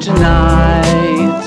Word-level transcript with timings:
tonight. 0.00 1.46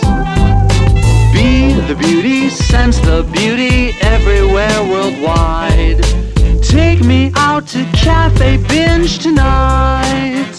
Be 1.34 1.74
the 1.88 1.96
beauty, 1.96 2.50
sense 2.50 3.00
the 3.00 3.28
beauty 3.34 3.96
everywhere 4.02 4.84
worldwide. 4.84 6.04
Take 6.62 7.04
me 7.04 7.32
out 7.36 7.66
to 7.70 7.84
Cafe 7.94 8.58
Binge 8.68 9.18
tonight. 9.18 10.54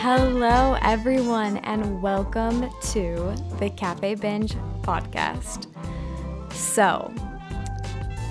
Hello, 0.00 0.76
everyone, 0.82 1.58
and 1.58 2.02
welcome 2.02 2.68
to 2.92 3.34
the 3.60 3.70
Cafe 3.70 4.16
Binge 4.16 4.54
podcast. 4.82 5.68
So, 6.52 7.14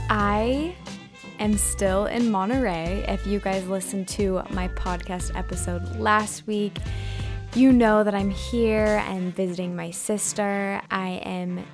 I 0.09 0.75
am 1.43 1.57
still 1.57 2.05
in 2.05 2.31
Monterey. 2.31 3.03
If 3.05 3.27
you 3.27 3.39
guys 3.39 3.67
listened 3.67 4.07
to 4.09 4.43
my 4.51 4.69
podcast 4.69 5.35
episode 5.35 5.99
last 5.99 6.47
week, 6.47 6.77
you 7.53 7.73
know 7.73 8.01
that 8.05 8.15
I'm 8.15 8.29
here 8.29 9.03
and 9.09 9.35
visiting 9.35 9.75
my 9.75 9.91
sister. 9.91 10.81
I 10.89 11.21
am 11.25 11.65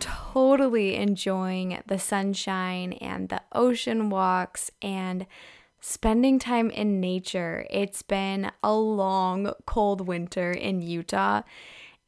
totally 0.00 0.94
enjoying 0.94 1.82
the 1.86 1.98
sunshine 1.98 2.94
and 2.94 3.28
the 3.28 3.42
ocean 3.52 4.08
walks 4.08 4.70
and 4.80 5.26
spending 5.78 6.38
time 6.38 6.70
in 6.70 6.98
nature. 6.98 7.66
It's 7.68 8.00
been 8.00 8.50
a 8.62 8.74
long, 8.74 9.52
cold 9.66 10.06
winter 10.06 10.52
in 10.52 10.80
Utah, 10.80 11.42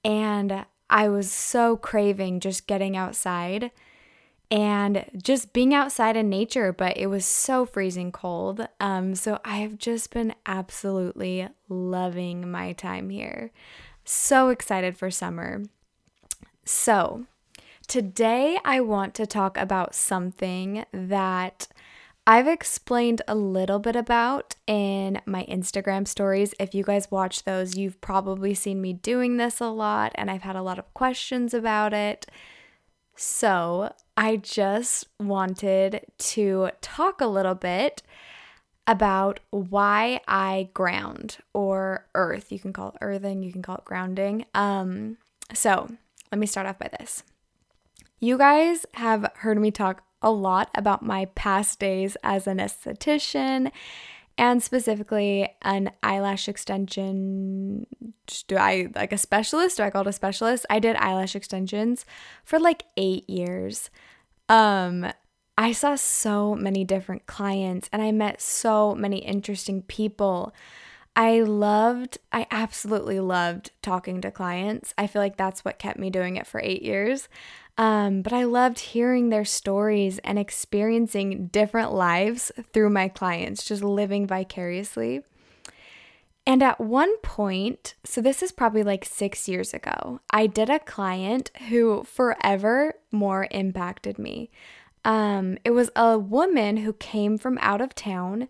and 0.06 0.64
I 0.88 1.10
was 1.10 1.30
so 1.30 1.76
craving 1.76 2.40
just 2.40 2.66
getting 2.66 2.96
outside 2.96 3.72
and 4.50 5.04
just 5.16 5.52
being 5.52 5.74
outside 5.74 6.16
in 6.16 6.28
nature, 6.28 6.72
but 6.72 6.96
it 6.96 7.06
was 7.06 7.24
so 7.24 7.64
freezing 7.64 8.12
cold. 8.12 8.66
Um, 8.80 9.14
so 9.14 9.40
I 9.44 9.56
have 9.56 9.78
just 9.78 10.12
been 10.12 10.34
absolutely 10.46 11.48
loving 11.68 12.50
my 12.50 12.72
time 12.72 13.10
here. 13.10 13.50
So 14.04 14.50
excited 14.50 14.96
for 14.96 15.10
summer. 15.10 15.62
So, 16.64 17.26
today 17.86 18.58
I 18.64 18.80
want 18.80 19.14
to 19.14 19.26
talk 19.26 19.58
about 19.58 19.94
something 19.94 20.84
that 20.92 21.68
I've 22.26 22.48
explained 22.48 23.20
a 23.28 23.34
little 23.34 23.78
bit 23.78 23.96
about 23.96 24.54
in 24.66 25.20
my 25.26 25.44
Instagram 25.44 26.08
stories. 26.08 26.54
If 26.58 26.74
you 26.74 26.82
guys 26.82 27.10
watch 27.10 27.44
those, 27.44 27.76
you've 27.76 28.00
probably 28.00 28.54
seen 28.54 28.80
me 28.80 28.94
doing 28.94 29.36
this 29.36 29.60
a 29.60 29.68
lot, 29.68 30.12
and 30.14 30.30
I've 30.30 30.42
had 30.42 30.56
a 30.56 30.62
lot 30.62 30.78
of 30.78 30.92
questions 30.94 31.52
about 31.52 31.92
it. 31.92 32.26
So, 33.16 33.92
I 34.16 34.36
just 34.36 35.06
wanted 35.20 36.04
to 36.18 36.70
talk 36.80 37.20
a 37.20 37.26
little 37.26 37.54
bit 37.54 38.02
about 38.86 39.40
why 39.50 40.20
I 40.28 40.68
ground 40.74 41.38
or 41.52 42.06
earth. 42.14 42.52
You 42.52 42.58
can 42.58 42.72
call 42.72 42.90
it 42.90 42.96
earthing, 43.00 43.42
you 43.42 43.52
can 43.52 43.62
call 43.62 43.76
it 43.76 43.84
grounding. 43.84 44.46
Um, 44.54 45.16
so, 45.52 45.88
let 46.32 46.38
me 46.38 46.46
start 46.46 46.66
off 46.66 46.78
by 46.78 46.90
this. 46.98 47.22
You 48.20 48.38
guys 48.38 48.86
have 48.94 49.30
heard 49.36 49.60
me 49.60 49.70
talk 49.70 50.02
a 50.22 50.30
lot 50.30 50.70
about 50.74 51.02
my 51.02 51.26
past 51.34 51.78
days 51.78 52.16
as 52.24 52.46
an 52.46 52.58
esthetician 52.58 53.70
and 54.36 54.62
specifically 54.62 55.48
an 55.62 55.90
eyelash 56.02 56.48
extension. 56.48 57.86
Do 58.48 58.56
I 58.56 58.88
like 58.94 59.12
a 59.12 59.18
specialist? 59.18 59.76
Do 59.76 59.84
I 59.84 59.90
call 59.90 60.02
it 60.02 60.08
a 60.08 60.12
specialist? 60.12 60.66
I 60.68 60.78
did 60.78 60.96
eyelash 60.96 61.36
extensions 61.36 62.04
for 62.44 62.58
like 62.58 62.84
eight 62.96 63.28
years. 63.28 63.90
Um, 64.48 65.12
I 65.56 65.72
saw 65.72 65.94
so 65.94 66.54
many 66.54 66.84
different 66.84 67.26
clients 67.26 67.88
and 67.92 68.02
I 68.02 68.10
met 68.10 68.40
so 68.40 68.94
many 68.94 69.18
interesting 69.18 69.82
people. 69.82 70.52
I 71.16 71.42
loved, 71.42 72.18
I 72.32 72.46
absolutely 72.50 73.20
loved 73.20 73.70
talking 73.82 74.20
to 74.22 74.32
clients. 74.32 74.94
I 74.98 75.06
feel 75.06 75.22
like 75.22 75.36
that's 75.36 75.64
what 75.64 75.78
kept 75.78 75.98
me 75.98 76.10
doing 76.10 76.36
it 76.36 76.46
for 76.46 76.60
eight 76.60 76.82
years. 76.82 77.28
Um, 77.76 78.22
but 78.22 78.32
I 78.32 78.44
loved 78.44 78.78
hearing 78.78 79.28
their 79.28 79.44
stories 79.44 80.18
and 80.20 80.38
experiencing 80.38 81.48
different 81.48 81.92
lives 81.92 82.52
through 82.72 82.90
my 82.90 83.08
clients, 83.08 83.64
just 83.64 83.82
living 83.82 84.26
vicariously. 84.26 85.22
And 86.46 86.62
at 86.62 86.78
one 86.78 87.16
point, 87.18 87.94
so 88.04 88.20
this 88.20 88.42
is 88.42 88.52
probably 88.52 88.82
like 88.82 89.04
six 89.04 89.48
years 89.48 89.72
ago, 89.72 90.20
I 90.30 90.46
did 90.46 90.68
a 90.68 90.78
client 90.78 91.50
who 91.68 92.04
forever 92.04 92.94
more 93.10 93.48
impacted 93.50 94.18
me. 94.18 94.50
Um, 95.04 95.58
it 95.64 95.70
was 95.70 95.90
a 95.96 96.18
woman 96.18 96.78
who 96.78 96.92
came 96.92 97.38
from 97.38 97.58
out 97.60 97.80
of 97.80 97.94
town. 97.94 98.48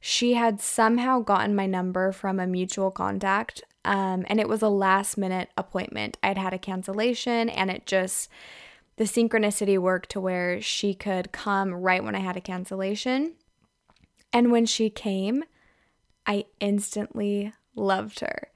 She 0.00 0.34
had 0.34 0.60
somehow 0.60 1.20
gotten 1.20 1.54
my 1.54 1.66
number 1.66 2.12
from 2.12 2.38
a 2.38 2.46
mutual 2.46 2.90
contact, 2.90 3.62
um, 3.84 4.26
and 4.28 4.38
it 4.40 4.48
was 4.48 4.62
a 4.62 4.68
last 4.68 5.16
minute 5.16 5.48
appointment. 5.56 6.18
I'd 6.22 6.38
had 6.38 6.52
a 6.52 6.58
cancellation, 6.58 7.48
and 7.48 7.70
it 7.70 7.86
just, 7.86 8.28
the 8.96 9.04
synchronicity 9.04 9.78
worked 9.78 10.10
to 10.10 10.20
where 10.20 10.60
she 10.60 10.94
could 10.94 11.32
come 11.32 11.74
right 11.74 12.02
when 12.02 12.14
I 12.14 12.20
had 12.20 12.36
a 12.36 12.40
cancellation. 12.40 13.34
And 14.32 14.50
when 14.50 14.66
she 14.66 14.90
came, 14.90 15.44
I 16.26 16.46
instantly 16.60 17.52
loved 17.74 18.20
her. 18.20 18.48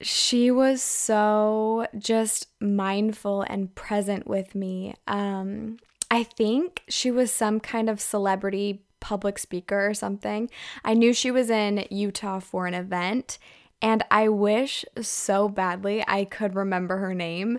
She 0.00 0.50
was 0.50 0.82
so 0.82 1.86
just 1.96 2.48
mindful 2.60 3.42
and 3.42 3.74
present 3.74 4.26
with 4.26 4.54
me. 4.54 4.94
Um, 5.06 5.76
I 6.10 6.24
think 6.24 6.82
she 6.88 7.10
was 7.10 7.30
some 7.30 7.60
kind 7.60 7.88
of 7.88 8.00
celebrity 8.00 8.82
public 9.00 9.38
speaker 9.38 9.86
or 9.86 9.94
something. 9.94 10.50
I 10.84 10.94
knew 10.94 11.12
she 11.12 11.30
was 11.30 11.50
in 11.50 11.86
Utah 11.90 12.40
for 12.40 12.66
an 12.66 12.74
event, 12.74 13.38
and 13.80 14.04
I 14.10 14.28
wish 14.28 14.84
so 15.00 15.48
badly 15.48 16.04
I 16.06 16.24
could 16.24 16.54
remember 16.54 16.98
her 16.98 17.14
name 17.14 17.58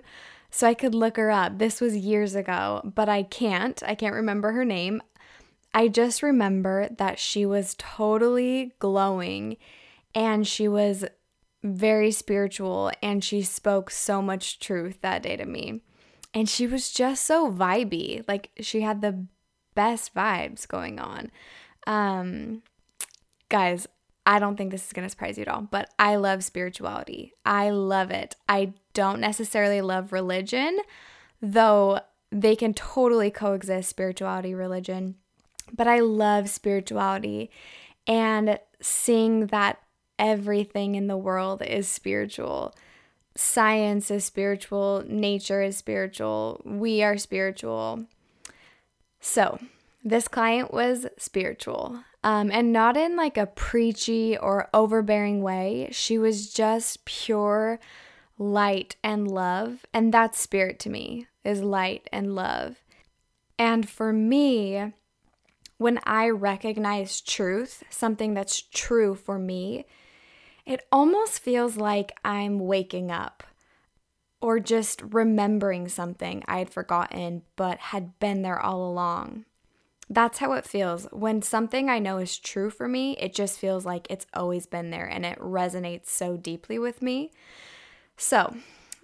so 0.54 0.68
I 0.68 0.74
could 0.74 0.94
look 0.94 1.16
her 1.16 1.32
up. 1.32 1.58
This 1.58 1.80
was 1.80 1.96
years 1.96 2.36
ago, 2.36 2.80
but 2.94 3.08
I 3.08 3.24
can't. 3.24 3.82
I 3.84 3.96
can't 3.96 4.14
remember 4.14 4.52
her 4.52 4.64
name. 4.64 5.02
I 5.74 5.88
just 5.88 6.22
remember 6.22 6.88
that 6.96 7.18
she 7.18 7.44
was 7.44 7.74
totally 7.76 8.70
glowing 8.78 9.56
and 10.14 10.46
she 10.46 10.68
was 10.68 11.04
very 11.64 12.12
spiritual 12.12 12.92
and 13.02 13.24
she 13.24 13.42
spoke 13.42 13.90
so 13.90 14.22
much 14.22 14.60
truth 14.60 15.00
that 15.00 15.24
day 15.24 15.34
to 15.34 15.44
me. 15.44 15.80
And 16.32 16.48
she 16.48 16.68
was 16.68 16.92
just 16.92 17.26
so 17.26 17.50
vibey. 17.50 18.22
Like 18.28 18.50
she 18.60 18.82
had 18.82 19.00
the 19.00 19.26
best 19.74 20.14
vibes 20.14 20.68
going 20.68 21.00
on. 21.00 21.32
Um 21.84 22.62
guys, 23.48 23.88
I 24.26 24.38
don't 24.38 24.56
think 24.56 24.70
this 24.70 24.86
is 24.86 24.92
going 24.92 25.04
to 25.04 25.10
surprise 25.10 25.36
you 25.36 25.42
at 25.42 25.48
all, 25.48 25.62
but 25.62 25.90
I 25.98 26.16
love 26.16 26.42
spirituality. 26.44 27.34
I 27.44 27.70
love 27.70 28.10
it. 28.10 28.36
I 28.48 28.72
don't 28.94 29.20
necessarily 29.20 29.80
love 29.80 30.12
religion, 30.12 30.78
though 31.42 32.00
they 32.30 32.56
can 32.56 32.72
totally 32.72 33.30
coexist 33.30 33.90
spirituality, 33.90 34.54
religion. 34.54 35.16
But 35.72 35.88
I 35.88 36.00
love 36.00 36.48
spirituality 36.48 37.50
and 38.06 38.58
seeing 38.80 39.46
that 39.48 39.80
everything 40.18 40.94
in 40.94 41.06
the 41.06 41.16
world 41.16 41.62
is 41.62 41.88
spiritual. 41.88 42.74
Science 43.36 44.10
is 44.10 44.24
spiritual, 44.24 45.04
nature 45.08 45.60
is 45.60 45.76
spiritual, 45.76 46.62
we 46.64 47.02
are 47.02 47.18
spiritual. 47.18 48.04
So, 49.20 49.58
this 50.04 50.28
client 50.28 50.72
was 50.72 51.06
spiritual. 51.18 52.04
Um, 52.24 52.50
and 52.50 52.72
not 52.72 52.96
in 52.96 53.16
like 53.16 53.36
a 53.36 53.46
preachy 53.46 54.36
or 54.36 54.70
overbearing 54.72 55.42
way. 55.42 55.90
She 55.92 56.16
was 56.16 56.52
just 56.52 57.04
pure 57.04 57.78
light 58.38 58.96
and 59.04 59.30
love. 59.30 59.84
And 59.92 60.12
that's 60.12 60.40
spirit 60.40 60.78
to 60.80 60.90
me, 60.90 61.26
is 61.44 61.62
light 61.62 62.08
and 62.10 62.34
love. 62.34 62.82
And 63.58 63.86
for 63.86 64.10
me, 64.10 64.94
when 65.76 66.00
I 66.04 66.30
recognize 66.30 67.20
truth, 67.20 67.84
something 67.90 68.32
that's 68.32 68.62
true 68.62 69.14
for 69.14 69.38
me, 69.38 69.84
it 70.64 70.86
almost 70.90 71.40
feels 71.40 71.76
like 71.76 72.18
I'm 72.24 72.58
waking 72.58 73.10
up 73.10 73.42
or 74.40 74.60
just 74.60 75.02
remembering 75.02 75.88
something 75.88 76.42
I 76.46 76.58
had 76.58 76.70
forgotten 76.70 77.42
but 77.56 77.78
had 77.78 78.18
been 78.18 78.42
there 78.42 78.58
all 78.58 78.90
along. 78.90 79.44
That's 80.10 80.38
how 80.38 80.52
it 80.52 80.66
feels. 80.66 81.06
When 81.12 81.42
something 81.42 81.88
I 81.88 81.98
know 81.98 82.18
is 82.18 82.38
true 82.38 82.70
for 82.70 82.88
me, 82.88 83.16
it 83.18 83.34
just 83.34 83.58
feels 83.58 83.86
like 83.86 84.06
it's 84.10 84.26
always 84.34 84.66
been 84.66 84.90
there 84.90 85.06
and 85.06 85.24
it 85.24 85.38
resonates 85.38 86.08
so 86.08 86.36
deeply 86.36 86.78
with 86.78 87.00
me. 87.00 87.30
So, 88.16 88.54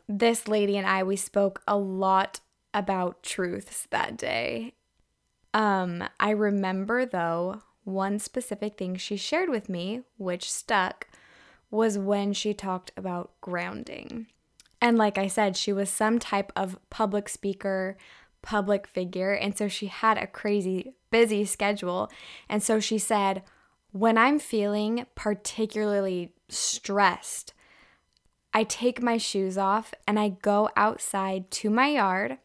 this 0.09 0.49
lady 0.49 0.77
and 0.77 0.87
I, 0.87 1.03
we 1.03 1.17
spoke 1.17 1.63
a 1.67 1.77
lot 1.77 2.41
about 2.75 3.23
truths 3.23 3.87
that 3.91 4.17
day. 4.17 4.75
Um, 5.55 6.05
I 6.19 6.31
remember 6.31 7.07
though, 7.07 7.63
one 7.85 8.19
specific 8.19 8.77
thing 8.77 8.97
she 8.97 9.17
shared 9.17 9.49
with 9.49 9.69
me, 9.69 10.03
which 10.19 10.51
stuck, 10.51 11.09
was 11.71 11.99
when 11.99 12.33
she 12.33 12.53
talked 12.53 12.93
about 12.97 13.33
grounding. 13.41 14.27
And 14.81 14.97
like 14.97 15.19
I 15.19 15.27
said, 15.27 15.57
she 15.57 15.73
was 15.73 15.91
some 15.91 16.19
type 16.19 16.53
of 16.57 16.79
public 16.89 17.29
speaker, 17.29 17.97
public 18.43 18.87
figure. 18.87 19.33
And 19.33 19.57
so 19.57 19.69
she 19.69 19.87
had 19.87 20.19
a 20.19 20.27
crazy 20.27 20.95
busy 21.11 21.45
schedule. 21.45 22.11
And 22.49 22.63
so 22.63 22.81
she 22.81 22.99
said, 22.99 23.43
when 23.93 24.17
I'm 24.17 24.39
feeling 24.39 25.07
particularly 25.15 26.33
stressed, 26.49 27.53
I 28.53 28.65
take 28.65 29.03
my 29.03 29.17
shoes 29.17 29.59
off 29.59 29.95
and 30.07 30.19
I 30.19 30.31
go 30.31 30.71
outside 30.77 31.51
to 31.53 31.71
my 31.71 31.89
yard. 31.89 32.39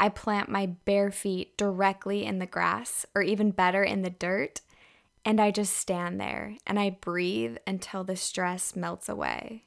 I 0.00 0.08
plant 0.08 0.48
my 0.48 0.66
bare 0.66 1.10
feet 1.10 1.56
directly 1.56 2.24
in 2.24 2.38
the 2.38 2.46
grass, 2.46 3.04
or 3.14 3.22
even 3.22 3.50
better, 3.50 3.82
in 3.82 4.02
the 4.02 4.10
dirt. 4.10 4.60
And 5.24 5.40
I 5.40 5.50
just 5.50 5.76
stand 5.76 6.20
there 6.20 6.56
and 6.66 6.78
I 6.78 6.90
breathe 6.90 7.56
until 7.66 8.04
the 8.04 8.16
stress 8.16 8.76
melts 8.76 9.08
away. 9.08 9.64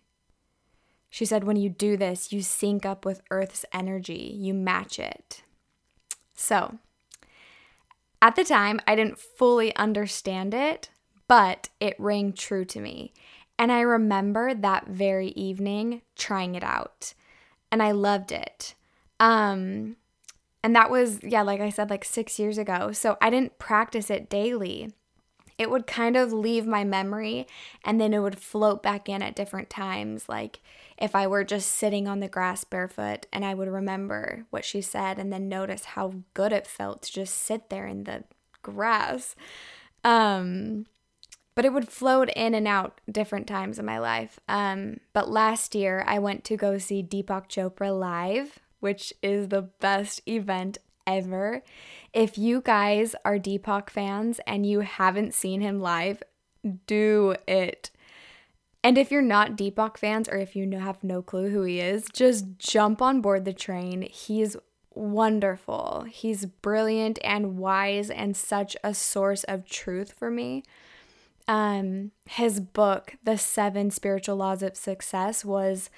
She 1.10 1.25
said, 1.25 1.44
when 1.44 1.58
you 1.58 1.69
do 1.69 1.98
this, 1.98 2.31
you 2.31 2.42
sync 2.42 2.86
up 2.86 3.04
with 3.04 3.22
Earth's 3.30 3.66
energy, 3.74 4.34
you 4.34 4.54
match 4.54 4.98
it. 4.98 5.44
So, 6.33 6.78
at 8.22 8.36
the 8.36 8.44
time, 8.44 8.80
I 8.86 8.95
didn't 8.95 9.18
fully 9.18 9.75
understand 9.75 10.54
it, 10.54 10.89
but 11.28 11.69
it 11.80 11.95
rang 11.98 12.33
true 12.33 12.66
to 12.66 12.80
me. 12.80 13.13
And 13.57 13.72
I 13.72 13.81
remember 13.81 14.54
that 14.54 14.88
very 14.88 15.30
evening 15.30 16.01
trying 16.16 16.56
it 16.56 16.63
out. 16.63 17.13
And 17.72 17.81
I 17.81 17.92
loved 17.92 18.31
it. 18.31 18.75
Um, 19.19 19.98
and 20.63 20.75
that 20.75 20.92
was, 20.92 21.19
yeah, 21.24 21.42
like 21.42 21.62
I 21.62 21.69
said, 21.69 21.89
like 21.89 22.04
six 22.04 22.38
years 22.38 22.57
ago. 22.57 22.92
So 22.92 23.18
I 23.22 23.30
didn't 23.30 23.60
practice 23.60 24.10
it 24.10 24.30
daily 24.30 24.94
it 25.62 25.69
would 25.69 25.86
kind 25.86 26.18
of 26.18 26.34
leave 26.34 26.66
my 26.66 26.84
memory 26.84 27.46
and 27.86 28.02
then 28.02 28.16
it 28.16 28.19
would 28.19 28.40
float 28.40 28.81
back 28.81 29.08
in 29.08 29.22
at 29.22 29.36
different 29.36 29.69
times. 29.69 30.28
Like 30.28 30.60
if 30.98 31.16
I 31.16 31.28
were 31.28 31.44
just 31.44 31.69
sitting 31.69 32.08
on 32.08 32.19
the 32.19 32.28
grass 32.28 32.63
barefoot 32.63 33.28
and 33.31 33.46
I 33.46 33.54
would 33.54 33.68
remember 33.68 34.46
what 34.50 34.66
she 34.66 34.81
said 34.81 35.19
and 35.19 35.31
then 35.31 35.48
notice 35.48 35.86
how 35.86 36.16
good 36.34 36.52
it 36.52 36.66
felt 36.66 37.04
to 37.04 37.13
just 37.13 37.36
sit 37.36 37.69
there 37.69 37.86
in 37.86 38.06
the 38.06 38.24
grass. 38.63 39.36
Um, 40.04 40.88
but 41.54 41.63
it 41.63 41.74
would 41.74 41.90
float 41.90 42.30
in 42.36 42.56
and 42.56 42.68
out 42.68 43.00
different 43.12 43.46
times 43.46 43.78
in 43.78 43.86
my 43.86 44.00
life. 44.00 44.40
Um, 44.50 44.98
but 45.13 45.30
last 45.30 45.75
year 45.75 46.04
I 46.08 46.18
went 46.18 46.44
to 46.46 46.58
go 46.58 46.80
see 46.80 47.04
Deepak 47.04 47.50
Chopra 47.50 47.98
live, 47.98 48.58
which 48.80 49.13
is 49.22 49.50
the 49.50 49.62
best 49.62 50.22
event 50.28 50.80
ever. 51.07 51.63
If 52.13 52.38
you 52.38 52.62
guys 52.62 53.15
are 53.25 53.38
Deepak 53.38 53.89
fans 53.89 54.39
and 54.45 54.65
you 54.65 54.81
haven't 54.81 55.33
seen 55.33 55.62
him 55.62 55.80
live, 55.80 56.24
do 56.88 57.36
it. 57.48 57.92
And 58.83 58.98
if 58.98 59.12
you're 59.12 59.21
not 59.21 59.56
Deepak 59.56 59.98
fans 59.98 60.27
or 60.27 60.38
if 60.38 60.56
you 60.56 60.69
have 60.77 61.03
no 61.03 61.21
clue 61.21 61.50
who 61.50 61.63
he 61.63 61.80
is, 61.80 62.07
just 62.13 62.45
jump 62.57 63.01
on 63.01 63.21
board 63.21 63.45
the 63.45 63.53
train. 63.53 64.01
He's 64.03 64.57
wonderful. 64.94 66.06
He's 66.09 66.45
brilliant 66.45 67.19
and 67.24 67.57
wise 67.57 68.09
and 68.09 68.36
such 68.36 68.75
a 68.83 68.94
source 68.94 69.44
of 69.45 69.65
truth 69.65 70.13
for 70.18 70.31
me. 70.31 70.63
Um 71.48 72.12
his 72.25 72.59
book, 72.59 73.15
The 73.24 73.38
7 73.38 73.92
Spiritual 73.92 74.38
Laws 74.38 74.63
of 74.63 74.75
Success 74.75 75.45
was 75.45 75.89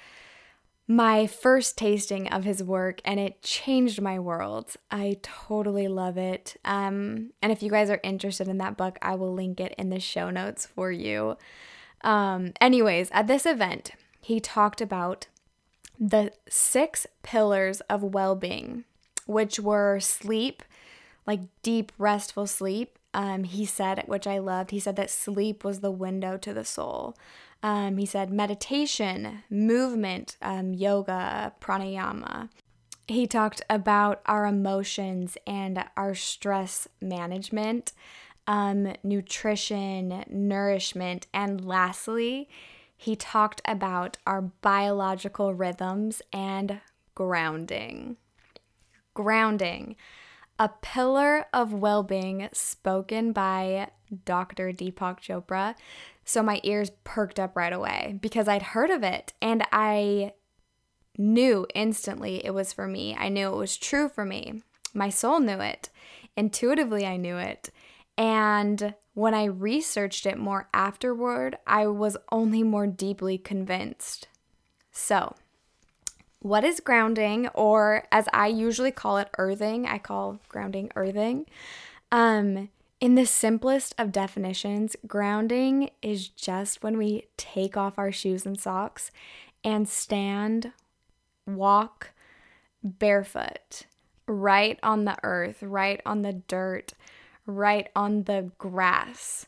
my 0.86 1.26
first 1.26 1.78
tasting 1.78 2.28
of 2.28 2.44
his 2.44 2.62
work 2.62 3.00
and 3.04 3.18
it 3.18 3.42
changed 3.42 4.02
my 4.02 4.18
world. 4.18 4.74
I 4.90 5.16
totally 5.22 5.88
love 5.88 6.18
it. 6.18 6.56
Um, 6.64 7.30
and 7.40 7.50
if 7.50 7.62
you 7.62 7.70
guys 7.70 7.88
are 7.88 8.00
interested 8.02 8.48
in 8.48 8.58
that 8.58 8.76
book, 8.76 8.98
I 9.00 9.14
will 9.14 9.32
link 9.32 9.60
it 9.60 9.74
in 9.78 9.88
the 9.88 10.00
show 10.00 10.28
notes 10.30 10.66
for 10.66 10.92
you. 10.92 11.38
Um, 12.02 12.52
anyways, 12.60 13.10
at 13.12 13.26
this 13.26 13.46
event, 13.46 13.92
he 14.20 14.40
talked 14.40 14.82
about 14.82 15.26
the 15.98 16.32
six 16.48 17.06
pillars 17.22 17.80
of 17.82 18.02
well 18.02 18.34
being, 18.34 18.84
which 19.26 19.58
were 19.58 20.00
sleep, 20.00 20.62
like 21.26 21.40
deep, 21.62 21.92
restful 21.96 22.46
sleep. 22.46 22.98
Um, 23.14 23.44
he 23.44 23.64
said, 23.64 24.02
which 24.06 24.26
I 24.26 24.38
loved, 24.38 24.70
he 24.70 24.80
said 24.80 24.96
that 24.96 25.08
sleep 25.08 25.64
was 25.64 25.80
the 25.80 25.90
window 25.90 26.36
to 26.36 26.52
the 26.52 26.64
soul. 26.64 27.16
Um, 27.64 27.96
he 27.96 28.04
said 28.04 28.30
meditation, 28.30 29.42
movement, 29.48 30.36
um, 30.42 30.74
yoga, 30.74 31.54
pranayama. 31.62 32.50
He 33.08 33.26
talked 33.26 33.62
about 33.70 34.20
our 34.26 34.44
emotions 34.44 35.38
and 35.46 35.82
our 35.96 36.14
stress 36.14 36.86
management, 37.00 37.94
um, 38.46 38.92
nutrition, 39.02 40.26
nourishment, 40.28 41.26
and 41.32 41.64
lastly, 41.64 42.50
he 42.98 43.16
talked 43.16 43.62
about 43.64 44.18
our 44.26 44.42
biological 44.42 45.54
rhythms 45.54 46.20
and 46.34 46.80
grounding. 47.14 48.18
Grounding, 49.14 49.96
a 50.58 50.68
pillar 50.68 51.46
of 51.54 51.72
well 51.72 52.02
being 52.02 52.46
spoken 52.52 53.32
by 53.32 53.88
Dr. 54.24 54.72
Deepak 54.72 55.20
Chopra 55.20 55.74
so 56.24 56.42
my 56.42 56.60
ears 56.62 56.90
perked 57.04 57.38
up 57.38 57.54
right 57.54 57.72
away 57.72 58.18
because 58.20 58.48
I'd 58.48 58.62
heard 58.62 58.90
of 58.90 59.02
it 59.02 59.34
and 59.42 59.62
I 59.70 60.32
knew 61.18 61.66
instantly 61.74 62.44
it 62.44 62.52
was 62.52 62.72
for 62.72 62.86
me. 62.86 63.14
I 63.18 63.28
knew 63.28 63.48
it 63.48 63.56
was 63.56 63.76
true 63.76 64.08
for 64.08 64.24
me. 64.24 64.62
My 64.94 65.10
soul 65.10 65.40
knew 65.40 65.60
it. 65.60 65.90
Intuitively, 66.36 67.06
I 67.06 67.16
knew 67.16 67.36
it. 67.36 67.70
And 68.16 68.94
when 69.12 69.34
I 69.34 69.44
researched 69.44 70.26
it 70.26 70.38
more 70.38 70.68
afterward, 70.72 71.58
I 71.66 71.86
was 71.86 72.16
only 72.32 72.62
more 72.62 72.86
deeply 72.86 73.38
convinced. 73.38 74.28
So, 74.90 75.34
what 76.40 76.64
is 76.64 76.80
grounding, 76.80 77.48
or 77.48 78.06
as 78.12 78.28
I 78.32 78.48
usually 78.48 78.90
call 78.90 79.18
it, 79.18 79.30
earthing? 79.38 79.86
I 79.86 79.98
call 79.98 80.40
grounding 80.48 80.90
earthing. 80.94 81.46
Um, 82.12 82.68
in 83.04 83.16
the 83.16 83.26
simplest 83.26 83.94
of 83.98 84.10
definitions, 84.12 84.96
grounding 85.06 85.90
is 86.00 86.26
just 86.26 86.82
when 86.82 86.96
we 86.96 87.26
take 87.36 87.76
off 87.76 87.98
our 87.98 88.10
shoes 88.10 88.46
and 88.46 88.58
socks 88.58 89.10
and 89.62 89.86
stand, 89.86 90.72
walk 91.46 92.12
barefoot, 92.82 93.82
right 94.26 94.80
on 94.82 95.04
the 95.04 95.18
earth, 95.22 95.62
right 95.62 96.00
on 96.06 96.22
the 96.22 96.32
dirt, 96.32 96.94
right 97.44 97.90
on 97.94 98.22
the 98.22 98.50
grass. 98.56 99.44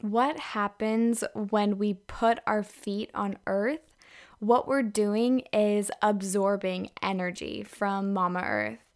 What 0.00 0.38
happens 0.38 1.24
when 1.34 1.76
we 1.76 1.94
put 1.94 2.38
our 2.46 2.62
feet 2.62 3.10
on 3.14 3.36
earth? 3.48 3.96
What 4.38 4.68
we're 4.68 4.84
doing 4.84 5.40
is 5.52 5.90
absorbing 6.00 6.90
energy 7.02 7.64
from 7.64 8.12
Mama 8.12 8.42
Earth. 8.44 8.91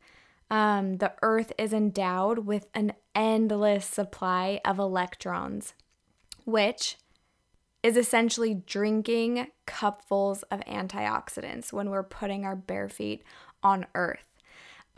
Um, 0.51 0.99
the 0.99 1.13
earth 1.23 1.53
is 1.59 1.73
endowed 1.73 2.41
with 2.41 2.67
an 2.75 2.93
endless 3.15 3.85
supply 3.85 4.61
of 4.65 4.79
electrons, 4.79 5.75
which 6.45 6.97
is 7.83 7.97
essentially 7.97 8.55
drinking 8.67 9.49
cupfuls 9.67 10.43
of 10.51 10.61
antioxidants 10.61 11.73
when 11.73 11.91
we're 11.91 12.03
putting 12.03 12.45
our 12.45 12.57
bare 12.57 12.89
feet 12.89 13.23
on 13.63 13.87
earth. 13.95 14.27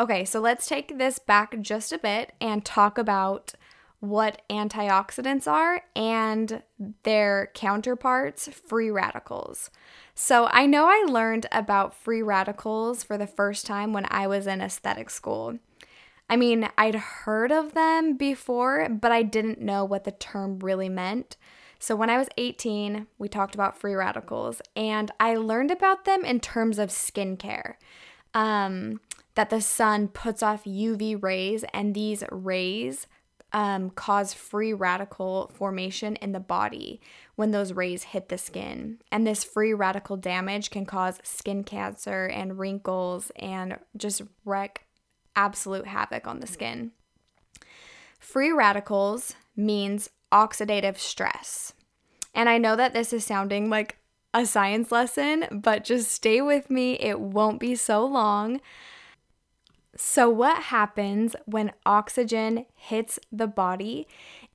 Okay, 0.00 0.24
so 0.24 0.40
let's 0.40 0.66
take 0.66 0.96
this 0.96 1.18
back 1.18 1.60
just 1.60 1.92
a 1.92 1.98
bit 1.98 2.32
and 2.40 2.64
talk 2.64 2.98
about 2.98 3.54
what 4.00 4.42
antioxidants 4.48 5.46
are 5.46 5.82
and 5.96 6.62
their 7.02 7.50
counterparts, 7.54 8.48
free 8.48 8.90
radicals. 8.90 9.70
So 10.20 10.48
I 10.50 10.66
know 10.66 10.86
I 10.88 11.06
learned 11.08 11.46
about 11.52 11.94
free 11.94 12.22
radicals 12.22 13.04
for 13.04 13.16
the 13.16 13.28
first 13.28 13.64
time 13.64 13.92
when 13.92 14.04
I 14.10 14.26
was 14.26 14.48
in 14.48 14.60
aesthetic 14.60 15.10
school. 15.10 15.60
I 16.28 16.34
mean, 16.34 16.68
I'd 16.76 16.96
heard 16.96 17.52
of 17.52 17.74
them 17.74 18.16
before, 18.16 18.88
but 18.88 19.12
I 19.12 19.22
didn't 19.22 19.60
know 19.60 19.84
what 19.84 20.02
the 20.02 20.10
term 20.10 20.58
really 20.58 20.88
meant. 20.88 21.36
So 21.78 21.94
when 21.94 22.10
I 22.10 22.18
was 22.18 22.26
18, 22.36 23.06
we 23.16 23.28
talked 23.28 23.54
about 23.54 23.78
free 23.78 23.94
radicals, 23.94 24.60
and 24.74 25.12
I 25.20 25.36
learned 25.36 25.70
about 25.70 26.04
them 26.04 26.24
in 26.24 26.40
terms 26.40 26.80
of 26.80 26.90
skincare. 26.90 27.74
Um, 28.34 29.00
that 29.36 29.50
the 29.50 29.60
sun 29.60 30.08
puts 30.08 30.42
off 30.42 30.64
UV 30.64 31.22
rays, 31.22 31.64
and 31.72 31.94
these 31.94 32.24
rays 32.32 33.06
um, 33.52 33.90
cause 33.90 34.34
free 34.34 34.72
radical 34.72 35.50
formation 35.54 36.16
in 36.16 36.32
the 36.32 36.40
body 36.40 37.00
when 37.36 37.50
those 37.50 37.72
rays 37.72 38.02
hit 38.04 38.28
the 38.28 38.38
skin. 38.38 38.98
And 39.10 39.26
this 39.26 39.44
free 39.44 39.72
radical 39.72 40.16
damage 40.16 40.70
can 40.70 40.84
cause 40.84 41.18
skin 41.22 41.64
cancer 41.64 42.26
and 42.26 42.58
wrinkles 42.58 43.32
and 43.36 43.78
just 43.96 44.22
wreak 44.44 44.82
absolute 45.34 45.86
havoc 45.86 46.26
on 46.26 46.40
the 46.40 46.46
skin. 46.46 46.92
Free 48.18 48.50
radicals 48.50 49.34
means 49.56 50.10
oxidative 50.32 50.98
stress. 50.98 51.72
And 52.34 52.48
I 52.48 52.58
know 52.58 52.76
that 52.76 52.92
this 52.92 53.12
is 53.12 53.24
sounding 53.24 53.70
like 53.70 53.96
a 54.34 54.44
science 54.44 54.92
lesson, 54.92 55.46
but 55.50 55.84
just 55.84 56.10
stay 56.10 56.40
with 56.40 56.70
me. 56.70 56.94
It 56.94 57.20
won't 57.20 57.60
be 57.60 57.74
so 57.74 58.04
long. 58.04 58.60
So, 60.00 60.30
what 60.30 60.62
happens 60.62 61.34
when 61.44 61.72
oxygen 61.84 62.66
hits 62.76 63.18
the 63.32 63.48
body 63.48 64.06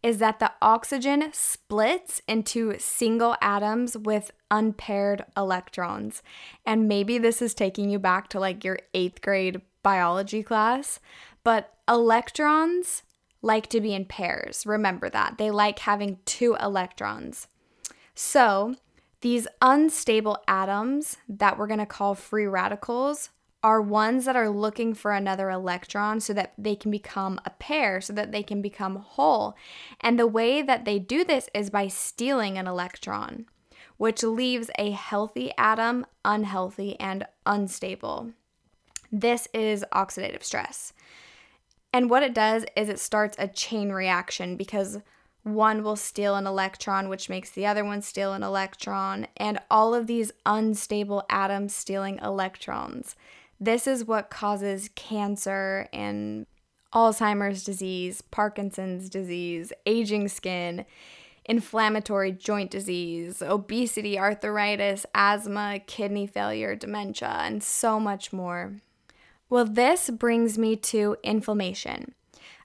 is 0.02 0.20
that 0.20 0.40
the 0.40 0.54
oxygen 0.62 1.32
splits 1.34 2.22
into 2.30 2.80
single 2.80 3.36
atoms 3.42 3.98
with 3.98 4.32
unpaired 4.50 5.26
electrons. 5.36 6.24
And 6.66 6.88
maybe 6.88 7.18
this 7.18 7.42
is 7.42 7.54
taking 7.54 7.90
you 7.90 8.00
back 8.00 8.30
to 8.30 8.40
like 8.40 8.64
your 8.64 8.80
eighth 8.94 9.22
grade 9.22 9.60
biology 9.84 10.44
class, 10.44 11.02
But 11.44 11.74
electrons 11.90 13.04
like 13.42 13.68
to 13.68 13.82
be 13.82 13.94
in 13.94 14.06
pairs. 14.06 14.66
Remember 14.66 15.10
that. 15.10 15.38
They 15.38 15.52
like 15.52 15.80
having 15.80 16.20
two 16.24 16.56
electrons. 16.56 17.50
So, 18.16 18.76
these 19.20 19.46
unstable 19.62 20.38
atoms 20.48 21.18
that 21.28 21.58
we're 21.58 21.68
going 21.68 21.80
to 21.80 21.86
call 21.86 22.16
free 22.16 22.46
radicals 22.46 23.30
are 23.64 23.82
ones 23.82 24.26
that 24.26 24.36
are 24.36 24.50
looking 24.50 24.94
for 24.94 25.14
another 25.14 25.50
electron 25.50 26.20
so 26.20 26.34
that 26.34 26.54
they 26.58 26.76
can 26.76 26.92
become 26.92 27.40
a 27.46 27.50
pair, 27.50 28.02
so 28.02 28.12
that 28.12 28.32
they 28.34 28.44
can 28.44 28.62
become 28.62 28.98
whole. 28.98 29.56
And 30.02 30.20
the 30.20 30.28
way 30.28 30.62
that 30.62 30.84
they 30.84 31.00
do 31.00 31.24
this 31.24 31.50
is 31.54 31.70
by 31.70 31.88
stealing 31.88 32.58
an 32.58 32.68
electron, 32.68 33.46
which 33.98 34.22
leaves 34.22 34.70
a 34.78 34.92
healthy 34.92 35.52
atom 35.58 36.06
unhealthy 36.26 37.00
and 37.00 37.26
unstable. 37.46 38.32
This 39.12 39.48
is 39.54 39.86
oxidative 39.94 40.44
stress. 40.44 40.92
And 41.94 42.10
what 42.10 42.24
it 42.24 42.34
does 42.34 42.66
is 42.76 42.90
it 42.90 43.00
starts 43.00 43.38
a 43.40 43.48
chain 43.48 43.92
reaction 43.92 44.58
because 44.58 45.00
one 45.44 45.84
will 45.84 45.96
steal 45.96 46.36
an 46.36 46.48
electron, 46.48 47.10
which 47.10 47.30
makes 47.30 47.52
the 47.52 47.66
other 47.66 47.84
one 47.86 48.02
steal 48.02 48.34
an 48.34 48.44
electron, 48.44 49.28
and 49.38 49.60
all 49.70 49.94
of 49.94 50.08
these 50.08 50.32
unstable 50.46 51.24
atoms 51.30 51.76
stealing 51.76 52.18
electrons. 52.20 53.16
This 53.64 53.88
is 53.88 54.04
what 54.04 54.30
causes 54.30 54.90
cancer 54.94 55.88
and 55.94 56.46
Alzheimer's 56.94 57.64
disease, 57.64 58.22
Parkinson's 58.22 59.10
disease, 59.10 59.72
aging 59.86 60.28
skin, 60.28 60.84
inflammatory 61.46 62.34
joint 62.34 62.70
disease, 62.70 63.42
obesity, 63.42 64.20
arthritis, 64.20 65.06
asthma, 65.16 65.80
kidney 65.88 66.28
failure, 66.28 66.76
dementia, 66.76 67.38
and 67.40 67.64
so 67.64 68.02
much 68.02 68.34
more. 68.34 68.82
Well, 69.50 69.64
this 69.64 70.10
brings 70.10 70.58
me 70.58 70.76
to 70.76 71.16
inflammation. 71.24 72.16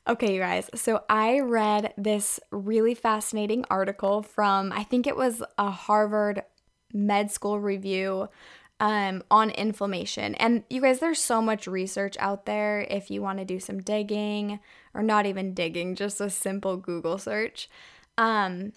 Okay, 0.08 0.34
you 0.34 0.40
guys, 0.40 0.68
so 0.74 1.04
I 1.08 1.38
read 1.38 1.94
this 1.96 2.40
really 2.50 2.94
fascinating 2.96 3.64
article 3.70 4.22
from, 4.22 4.72
I 4.72 4.82
think 4.82 5.06
it 5.06 5.16
was 5.16 5.44
a 5.58 5.70
Harvard 5.70 6.42
med 6.92 7.30
school 7.30 7.60
review 7.60 8.28
um, 8.80 9.22
on 9.30 9.50
inflammation. 9.50 10.34
And 10.36 10.64
you 10.70 10.80
guys, 10.80 11.00
there's 11.00 11.20
so 11.20 11.42
much 11.42 11.66
research 11.66 12.16
out 12.20 12.46
there 12.46 12.86
if 12.88 13.10
you 13.10 13.22
want 13.22 13.38
to 13.38 13.44
do 13.44 13.58
some 13.58 13.80
digging, 13.80 14.60
or 14.94 15.02
not 15.02 15.26
even 15.26 15.54
digging, 15.54 15.94
just 15.94 16.20
a 16.20 16.30
simple 16.30 16.76
Google 16.76 17.18
search. 17.18 17.68
Um, 18.16 18.72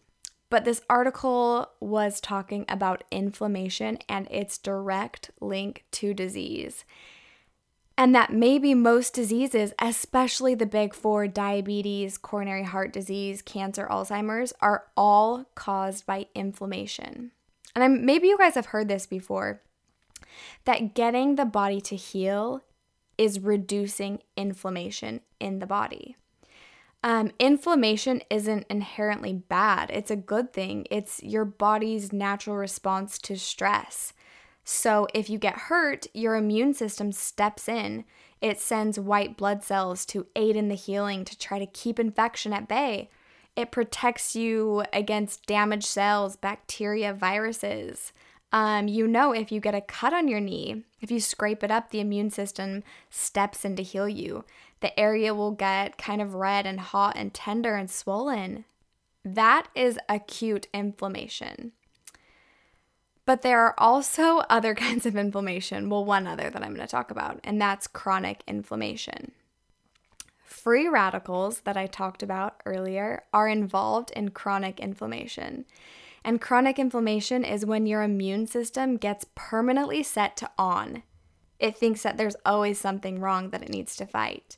but 0.50 0.66
this 0.66 0.82
article 0.90 1.70
was 1.80 2.20
talking 2.20 2.66
about 2.68 3.04
inflammation 3.10 4.00
and 4.10 4.28
its 4.30 4.58
direct 4.58 5.32
link 5.40 5.86
to 5.92 6.14
disease. 6.14 6.84
And 7.98 8.16
that 8.16 8.34
maybe 8.34 8.74
most 8.74 9.14
diseases, 9.14 9.74
especially 9.80 10.56
the 10.56 10.66
big 10.66 10.94
four 10.94 11.28
diabetes, 11.28 12.18
coronary 12.18 12.64
heart 12.64 12.92
disease, 12.92 13.42
cancer, 13.42 13.88
Alzheimer's, 13.90 14.54
are 14.60 14.86
all 14.98 15.46
caused 15.56 16.06
by 16.06 16.26
inflammation. 16.34 17.32
And 17.76 17.84
I'm, 17.84 18.06
maybe 18.06 18.28
you 18.28 18.38
guys 18.38 18.56
have 18.56 18.68
heard 18.68 18.88
this 18.88 19.06
before 19.06 19.62
that 20.66 20.94
getting 20.94 21.36
the 21.36 21.46
body 21.46 21.82
to 21.82 21.96
heal 21.96 22.62
is 23.18 23.40
reducing 23.40 24.22
inflammation 24.36 25.22
in 25.40 25.60
the 25.60 25.68
body. 25.68 26.16
Um, 27.04 27.32
inflammation 27.40 28.22
isn't 28.30 28.68
inherently 28.70 29.34
bad, 29.34 29.90
it's 29.92 30.12
a 30.12 30.16
good 30.16 30.54
thing. 30.54 30.86
It's 30.92 31.22
your 31.24 31.46
body's 31.46 32.14
natural 32.14 32.56
response 32.56 33.18
to 33.20 33.38
stress. 33.38 34.14
So, 34.64 35.08
if 35.14 35.30
you 35.30 35.40
get 35.40 35.56
hurt, 35.56 36.06
your 36.14 36.36
immune 36.36 36.76
system 36.76 37.12
steps 37.12 37.68
in. 37.68 38.06
It 38.42 38.60
sends 38.60 39.00
white 39.00 39.36
blood 39.36 39.64
cells 39.64 40.06
to 40.08 40.28
aid 40.36 40.56
in 40.56 40.68
the 40.68 40.76
healing 40.76 41.26
to 41.26 41.38
try 41.38 41.58
to 41.60 41.66
keep 41.66 42.00
infection 42.00 42.54
at 42.54 42.68
bay. 42.68 43.10
It 43.56 43.72
protects 43.72 44.36
you 44.36 44.84
against 44.94 45.46
damaged 45.46 45.86
cells, 45.86 46.36
bacteria, 46.36 47.14
viruses. 47.14 48.14
Um, 48.52 48.88
you 48.88 49.08
know, 49.08 49.32
if 49.32 49.52
you 49.52 49.62
get 49.62 49.76
a 49.76 49.82
cut 49.82 50.14
on 50.14 50.28
your 50.28 50.42
knee, 50.42 50.84
if 51.00 51.10
you 51.10 51.20
scrape 51.20 51.64
it 51.64 51.72
up, 51.72 51.90
the 51.90 52.02
immune 52.02 52.30
system 52.30 52.84
steps 53.10 53.64
in 53.64 53.76
to 53.78 53.84
heal 53.84 54.10
you. 54.10 54.44
The 54.82 54.98
area 55.00 55.34
will 55.34 55.52
get 55.52 55.98
kind 55.98 56.22
of 56.22 56.36
red 56.36 56.66
and 56.66 56.80
hot 56.80 57.16
and 57.16 57.34
tender 57.34 57.76
and 57.76 57.90
swollen. 57.90 58.66
That 59.24 59.68
is 59.76 60.00
acute 60.10 60.68
inflammation. 60.74 61.72
But 63.26 63.44
there 63.44 63.62
are 63.62 63.76
also 63.78 64.38
other 64.50 64.76
kinds 64.76 65.06
of 65.06 65.16
inflammation. 65.16 65.90
Well, 65.90 66.04
one 66.04 66.28
other 66.28 66.50
that 66.50 66.62
I'm 66.62 66.74
going 66.74 66.86
to 66.86 66.92
talk 66.92 67.12
about, 67.12 67.40
and 67.44 67.62
that's 67.62 67.88
chronic 67.88 68.44
inflammation. 68.48 69.32
Free 70.44 70.88
radicals 70.88 71.62
that 71.62 71.78
I 71.78 71.88
talked 71.88 72.22
about 72.22 72.62
earlier 72.66 73.24
are 73.34 73.48
involved 73.48 74.12
in 74.12 74.32
chronic 74.32 74.80
inflammation. 74.80 75.66
And 76.24 76.40
chronic 76.40 76.78
inflammation 76.78 77.44
is 77.44 77.66
when 77.66 77.88
your 77.88 78.04
immune 78.04 78.48
system 78.48 78.98
gets 78.98 79.26
permanently 79.36 80.04
set 80.04 80.38
to 80.38 80.50
on. 80.58 81.04
It 81.60 81.76
thinks 81.76 82.04
that 82.04 82.18
there's 82.18 82.36
always 82.46 82.80
something 82.80 83.20
wrong 83.20 83.50
that 83.50 83.64
it 83.64 83.70
needs 83.70 83.96
to 83.98 84.06
fight. 84.06 84.58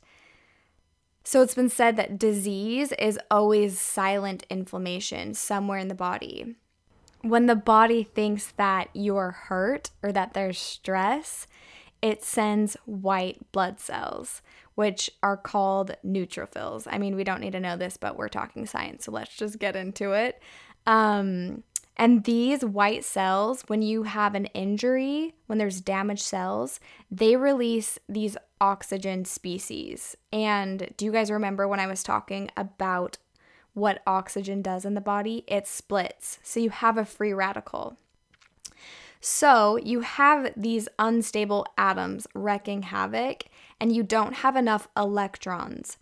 So 1.24 1.40
it's 1.40 1.54
been 1.54 1.70
said 1.70 1.96
that 1.96 2.18
disease 2.18 2.92
is 2.92 3.18
always 3.30 3.80
silent 3.80 4.44
inflammation 4.50 5.32
somewhere 5.32 5.78
in 5.78 5.88
the 5.88 5.94
body. 5.94 6.54
When 7.22 7.46
the 7.46 7.56
body 7.56 8.04
thinks 8.04 8.52
that 8.58 8.90
you're 8.92 9.30
hurt 9.30 9.90
or 10.02 10.12
that 10.12 10.34
there's 10.34 10.58
stress, 10.58 11.46
it 12.02 12.22
sends 12.22 12.76
white 12.84 13.50
blood 13.52 13.80
cells, 13.80 14.42
which 14.74 15.10
are 15.22 15.38
called 15.38 15.96
neutrophils. 16.04 16.86
I 16.90 16.98
mean, 16.98 17.16
we 17.16 17.24
don't 17.24 17.40
need 17.40 17.52
to 17.52 17.60
know 17.60 17.78
this, 17.78 17.96
but 17.96 18.18
we're 18.18 18.28
talking 18.28 18.66
science, 18.66 19.06
so 19.06 19.12
let's 19.12 19.34
just 19.34 19.58
get 19.58 19.74
into 19.74 20.12
it. 20.12 20.42
Um, 20.86 21.62
and 21.96 22.24
these 22.24 22.64
white 22.64 23.04
cells, 23.04 23.62
when 23.68 23.82
you 23.82 24.02
have 24.02 24.34
an 24.34 24.46
injury, 24.46 25.34
when 25.46 25.58
there's 25.58 25.80
damaged 25.80 26.22
cells, 26.22 26.80
they 27.10 27.36
release 27.36 27.98
these 28.08 28.36
oxygen 28.60 29.24
species. 29.24 30.16
And 30.32 30.92
do 30.96 31.04
you 31.04 31.12
guys 31.12 31.30
remember 31.30 31.68
when 31.68 31.80
I 31.80 31.86
was 31.86 32.02
talking 32.02 32.50
about 32.56 33.18
what 33.74 34.02
oxygen 34.06 34.60
does 34.60 34.84
in 34.84 34.94
the 34.94 35.00
body? 35.00 35.44
It 35.46 35.68
splits. 35.68 36.38
So 36.42 36.58
you 36.58 36.70
have 36.70 36.98
a 36.98 37.04
free 37.04 37.32
radical. 37.32 37.96
So 39.20 39.78
you 39.78 40.00
have 40.00 40.52
these 40.56 40.88
unstable 40.98 41.66
atoms 41.78 42.26
wrecking 42.34 42.82
havoc, 42.82 43.44
and 43.80 43.94
you 43.94 44.02
don't 44.02 44.34
have 44.34 44.54
enough 44.54 44.88
electrons. 44.96 45.96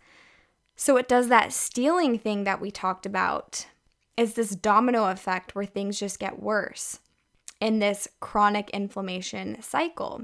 So 0.75 0.97
it 0.97 1.07
does 1.07 1.29
that 1.29 1.53
stealing 1.53 2.17
thing 2.17 2.43
that 2.43 2.59
we 2.59 2.69
talked 2.69 3.05
about 3.05 3.67
is 4.17 4.33
this 4.33 4.51
domino 4.51 5.09
effect 5.09 5.55
where 5.55 5.65
things 5.65 5.99
just 5.99 6.19
get 6.19 6.41
worse 6.41 6.99
in 7.59 7.79
this 7.79 8.07
chronic 8.19 8.69
inflammation 8.71 9.61
cycle. 9.61 10.21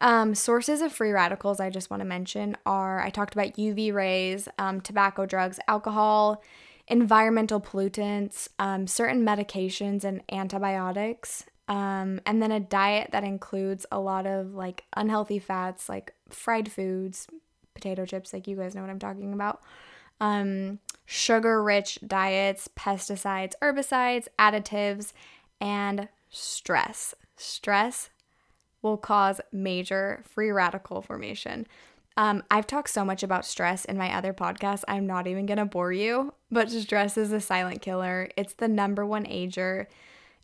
Um, 0.00 0.34
sources 0.34 0.80
of 0.80 0.92
free 0.92 1.12
radicals 1.12 1.60
I 1.60 1.70
just 1.70 1.90
want 1.90 2.00
to 2.00 2.06
mention 2.06 2.56
are 2.66 3.00
I 3.00 3.10
talked 3.10 3.34
about 3.34 3.54
UV 3.56 3.92
rays, 3.92 4.48
um, 4.58 4.80
tobacco, 4.80 5.26
drugs, 5.26 5.60
alcohol, 5.68 6.42
environmental 6.88 7.60
pollutants, 7.60 8.48
um, 8.58 8.86
certain 8.86 9.24
medications, 9.24 10.04
and 10.04 10.22
antibiotics. 10.30 11.44
Um, 11.68 12.20
and 12.26 12.42
then 12.42 12.50
a 12.50 12.60
diet 12.60 13.10
that 13.12 13.22
includes 13.22 13.86
a 13.92 14.00
lot 14.00 14.26
of 14.26 14.54
like 14.54 14.84
unhealthy 14.96 15.38
fats, 15.38 15.88
like 15.88 16.14
fried 16.28 16.70
foods, 16.70 17.28
potato 17.74 18.04
chips, 18.04 18.32
like 18.32 18.48
you 18.48 18.56
guys 18.56 18.74
know 18.74 18.80
what 18.80 18.90
I'm 18.90 18.98
talking 18.98 19.32
about 19.32 19.62
um, 20.22 20.78
sugar 21.04 21.62
rich 21.62 21.98
diets, 22.06 22.68
pesticides, 22.76 23.52
herbicides, 23.62 24.28
additives, 24.38 25.12
and 25.60 26.08
stress. 26.30 27.14
Stress 27.36 28.10
will 28.82 28.96
cause 28.96 29.40
major 29.52 30.22
free 30.26 30.50
radical 30.50 31.02
formation. 31.02 31.66
Um, 32.16 32.42
I've 32.50 32.66
talked 32.66 32.90
so 32.90 33.04
much 33.04 33.22
about 33.22 33.46
stress 33.46 33.84
in 33.84 33.96
my 33.96 34.14
other 34.14 34.34
podcasts, 34.34 34.84
I'm 34.86 35.06
not 35.06 35.26
even 35.26 35.46
gonna 35.46 35.64
bore 35.64 35.92
you, 35.92 36.34
but 36.50 36.70
stress 36.70 37.16
is 37.16 37.32
a 37.32 37.40
silent 37.40 37.80
killer. 37.80 38.28
It's 38.36 38.54
the 38.54 38.68
number 38.68 39.06
one 39.06 39.26
ager, 39.26 39.88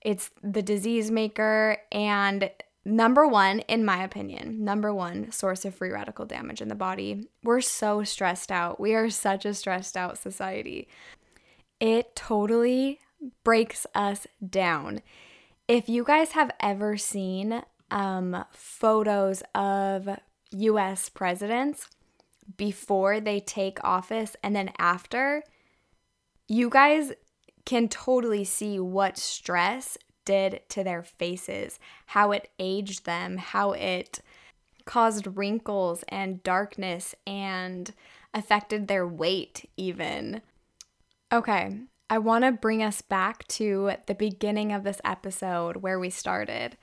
it's 0.01 0.31
the 0.43 0.63
disease 0.63 1.11
maker, 1.11 1.77
and 1.93 2.51
number 2.85 3.27
one, 3.27 3.61
in 3.61 3.85
my 3.85 4.03
opinion, 4.03 4.65
number 4.65 4.93
one 4.93 5.31
source 5.31 5.65
of 5.65 5.75
free 5.75 5.91
radical 5.91 6.25
damage 6.25 6.61
in 6.61 6.69
the 6.69 6.75
body. 6.75 7.29
We're 7.43 7.61
so 7.61 8.05
stressed 8.05 8.51
out. 8.51 8.81
We 8.81 8.95
are 8.95 9.11
such 9.11 9.45
a 9.45 9.55
stressed 9.55 9.97
out 9.97 10.19
society. 10.19 10.89
It 11.81 12.17
totally 12.17 13.01
breaks 13.45 13.87
us 13.95 14.27
down. 14.49 15.03
If 15.67 15.89
you 15.89 16.05
guys 16.05 16.33
have 16.33 16.51
ever 16.61 16.97
seen 16.97 17.63
um, 17.91 18.45
photos 18.53 19.43
of 19.55 20.09
US 20.51 21.09
presidents 21.09 21.89
before 22.57 23.21
they 23.21 23.41
take 23.41 23.83
office 23.85 24.35
and 24.43 24.57
then 24.57 24.71
after, 24.79 25.43
you 26.47 26.71
guys 26.71 27.13
can 27.67 27.89
totally 27.89 28.45
see 28.45 28.79
what 28.81 29.19
stress 29.19 29.99
did 30.29 30.61
to 30.69 30.85
their 30.85 31.03
faces, 31.03 31.79
how 32.05 32.33
it 32.33 32.51
aged 32.59 33.07
them, 33.07 33.39
how 33.39 33.73
it 33.73 34.21
caused 34.85 35.39
wrinkles 35.39 36.05
and 36.11 36.43
darkness 36.43 37.15
and 37.27 37.95
affected 38.35 38.89
their 38.89 39.09
weight, 39.09 39.67
even. 39.79 40.43
Okay, 41.33 41.79
I 42.11 42.19
want 42.19 42.45
to 42.45 42.53
bring 42.53 42.83
us 42.83 43.01
back 43.01 43.49
to 43.49 43.93
the 44.07 44.15
beginning 44.15 44.71
of 44.71 44.85
this 44.85 45.01
episode 45.03 45.79
where 45.79 45.99
we 45.99 46.11
started. 46.11 46.77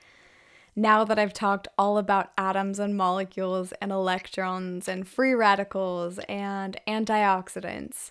Now 0.74 1.04
that 1.04 1.18
I've 1.18 1.32
talked 1.32 1.68
all 1.78 1.98
about 1.98 2.32
atoms 2.36 2.80
and 2.80 2.96
molecules 2.96 3.72
and 3.80 3.92
electrons 3.92 4.88
and 4.88 5.06
free 5.06 5.34
radicals 5.34 6.18
and 6.28 6.80
antioxidants, 6.88 8.10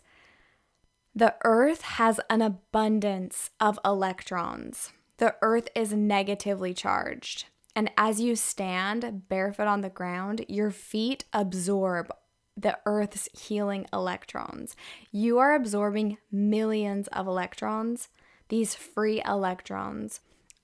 the 1.13 1.35
Earth 1.43 1.81
has 1.81 2.19
an 2.29 2.41
abundance 2.41 3.49
of 3.59 3.79
electrons. 3.85 4.91
The 5.17 5.35
Earth 5.41 5.69
is 5.75 5.93
negatively 5.93 6.73
charged. 6.73 7.45
And 7.75 7.91
as 7.97 8.21
you 8.21 8.35
stand 8.35 9.27
barefoot 9.27 9.67
on 9.67 9.81
the 9.81 9.89
ground, 9.89 10.45
your 10.47 10.71
feet 10.71 11.25
absorb 11.33 12.11
the 12.57 12.77
Earth's 12.85 13.27
healing 13.33 13.85
electrons. 13.91 14.75
You 15.11 15.39
are 15.39 15.53
absorbing 15.53 16.17
millions 16.31 17.07
of 17.09 17.27
electrons, 17.27 18.07
these 18.47 18.75
free 18.75 19.21
electrons, 19.25 20.21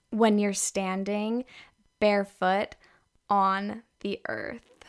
when 0.10 0.39
you're 0.39 0.53
standing 0.53 1.43
barefoot 2.00 2.75
on 3.29 3.84
the 4.01 4.22
Earth, 4.27 4.86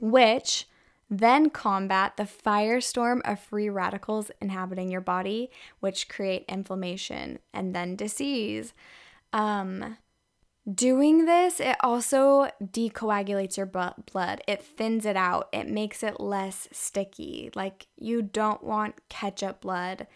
which 0.00 0.66
then 1.08 1.50
combat 1.50 2.16
the 2.16 2.24
firestorm 2.24 3.20
of 3.24 3.38
free 3.38 3.68
radicals 3.68 4.30
inhabiting 4.40 4.90
your 4.90 5.00
body, 5.00 5.50
which 5.80 6.08
create 6.08 6.44
inflammation 6.48 7.38
and 7.54 7.74
then 7.74 7.96
disease. 7.96 8.74
Um, 9.32 9.96
Doing 10.72 11.26
this, 11.26 11.60
it 11.60 11.76
also 11.78 12.50
decoagulates 12.60 13.56
your 13.56 13.66
blood. 13.66 14.42
It 14.48 14.60
thins 14.64 15.06
it 15.06 15.14
out. 15.14 15.48
It 15.52 15.68
makes 15.68 16.02
it 16.02 16.18
less 16.18 16.68
sticky. 16.72 17.52
Like 17.54 17.86
you 17.96 18.20
don't 18.20 18.64
want 18.64 19.08
ketchup 19.08 19.60
blood. 19.60 20.08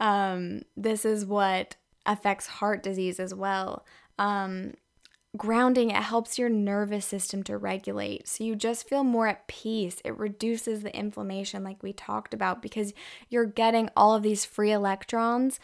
Um, 0.00 0.62
this 0.74 1.04
is 1.04 1.26
what 1.26 1.76
affects 2.06 2.46
heart 2.46 2.82
disease 2.82 3.20
as 3.20 3.34
well. 3.34 3.84
Um, 4.18 4.72
grounding, 5.36 5.90
it 5.90 6.02
helps 6.02 6.38
your 6.38 6.48
nervous 6.48 7.06
system 7.06 7.42
to 7.44 7.56
regulate. 7.56 8.28
So 8.28 8.44
you 8.44 8.56
just 8.56 8.88
feel 8.88 9.04
more 9.04 9.28
at 9.28 9.46
peace. 9.46 10.00
It 10.04 10.18
reduces 10.18 10.82
the 10.82 10.96
inflammation, 10.96 11.62
like 11.64 11.82
we 11.82 11.92
talked 11.92 12.34
about, 12.34 12.62
because 12.62 12.92
you're 13.28 13.46
getting 13.46 13.90
all 13.96 14.14
of 14.14 14.22
these 14.22 14.44
free 14.44 14.72
electrons 14.72 15.60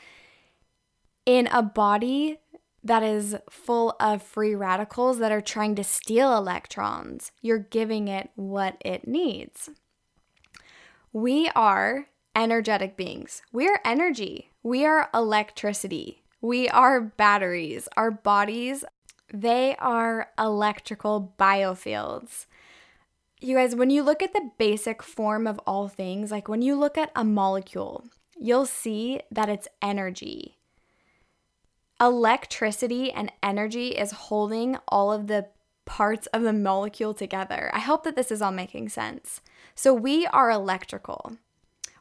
in 1.25 1.49
a 1.49 1.63
body 1.63 2.39
that 2.85 3.03
is 3.03 3.37
full 3.51 3.97
of 3.99 4.23
free 4.23 4.55
radicals 4.55 5.19
that 5.19 5.33
are 5.33 5.41
trying 5.41 5.75
to 5.75 5.83
steal 5.83 6.37
electrons. 6.37 7.33
You're 7.43 7.59
giving 7.59 8.07
it 8.07 8.31
what 8.37 8.81
it 8.85 9.09
needs. 9.09 9.71
We 11.13 11.51
are 11.57 12.07
energetic 12.37 12.97
beings. 12.97 13.43
We 13.53 13.67
are 13.67 13.81
energy. 13.85 14.51
We 14.63 14.85
are 14.85 15.11
electricity. 15.13 16.23
We 16.41 16.69
are 16.69 17.01
batteries. 17.01 17.89
Our 17.97 18.13
bodies, 18.13 18.85
they 19.41 19.77
are 19.77 20.31
electrical 20.39 21.35
biofields. 21.39 22.47
You 23.41 23.57
guys, 23.57 23.75
when 23.75 23.91
you 23.91 24.03
look 24.03 24.23
at 24.23 24.33
the 24.33 24.51
basic 24.59 25.03
form 25.03 25.47
of 25.47 25.61
all 25.67 25.89
things, 25.89 26.31
like 26.31 26.49
when 26.49 26.63
you 26.63 26.75
look 26.75 26.97
at 26.97 27.13
a 27.15 27.25
molecule, 27.25 28.05
you'll 28.39 28.67
see 28.67 29.21
that 29.31 29.49
it's 29.49 29.69
energy 29.83 30.57
electricity 32.01 33.11
and 33.11 33.33
energy 33.43 33.89
is 33.89 34.13
holding 34.13 34.77
all 34.89 35.13
of 35.13 35.27
the 35.27 35.47
parts 35.85 36.27
of 36.29 36.43
the 36.43 36.53
molecule 36.53 37.15
together. 37.15 37.71
I 37.73 37.81
hope 37.81 38.05
that 38.05 38.17
this 38.17 38.31
is 38.31 38.43
all 38.43 38.53
making 38.53 38.89
sense. 38.89 39.41
So, 39.75 39.95
we 39.95 40.27
are 40.27 40.51
electrical. 40.51 41.37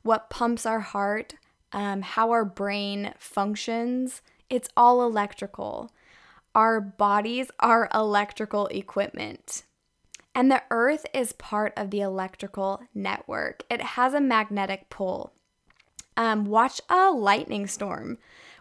What 0.01 0.29
pumps 0.29 0.65
our 0.65 0.79
heart, 0.79 1.35
um, 1.71 2.01
how 2.01 2.31
our 2.31 2.45
brain 2.45 3.13
functions, 3.17 4.21
it's 4.49 4.69
all 4.75 5.03
electrical. 5.03 5.91
Our 6.55 6.79
bodies 6.79 7.51
are 7.59 7.89
electrical 7.93 8.67
equipment. 8.67 9.63
And 10.33 10.49
the 10.49 10.63
earth 10.71 11.05
is 11.13 11.33
part 11.33 11.73
of 11.75 11.91
the 11.91 11.99
electrical 11.99 12.81
network, 12.93 13.63
it 13.69 13.81
has 13.81 14.13
a 14.13 14.21
magnetic 14.21 14.89
pull. 14.89 15.33
Um, 16.17 16.45
watch 16.45 16.79
a 16.89 17.11
lightning 17.11 17.67
storm. 17.67 18.17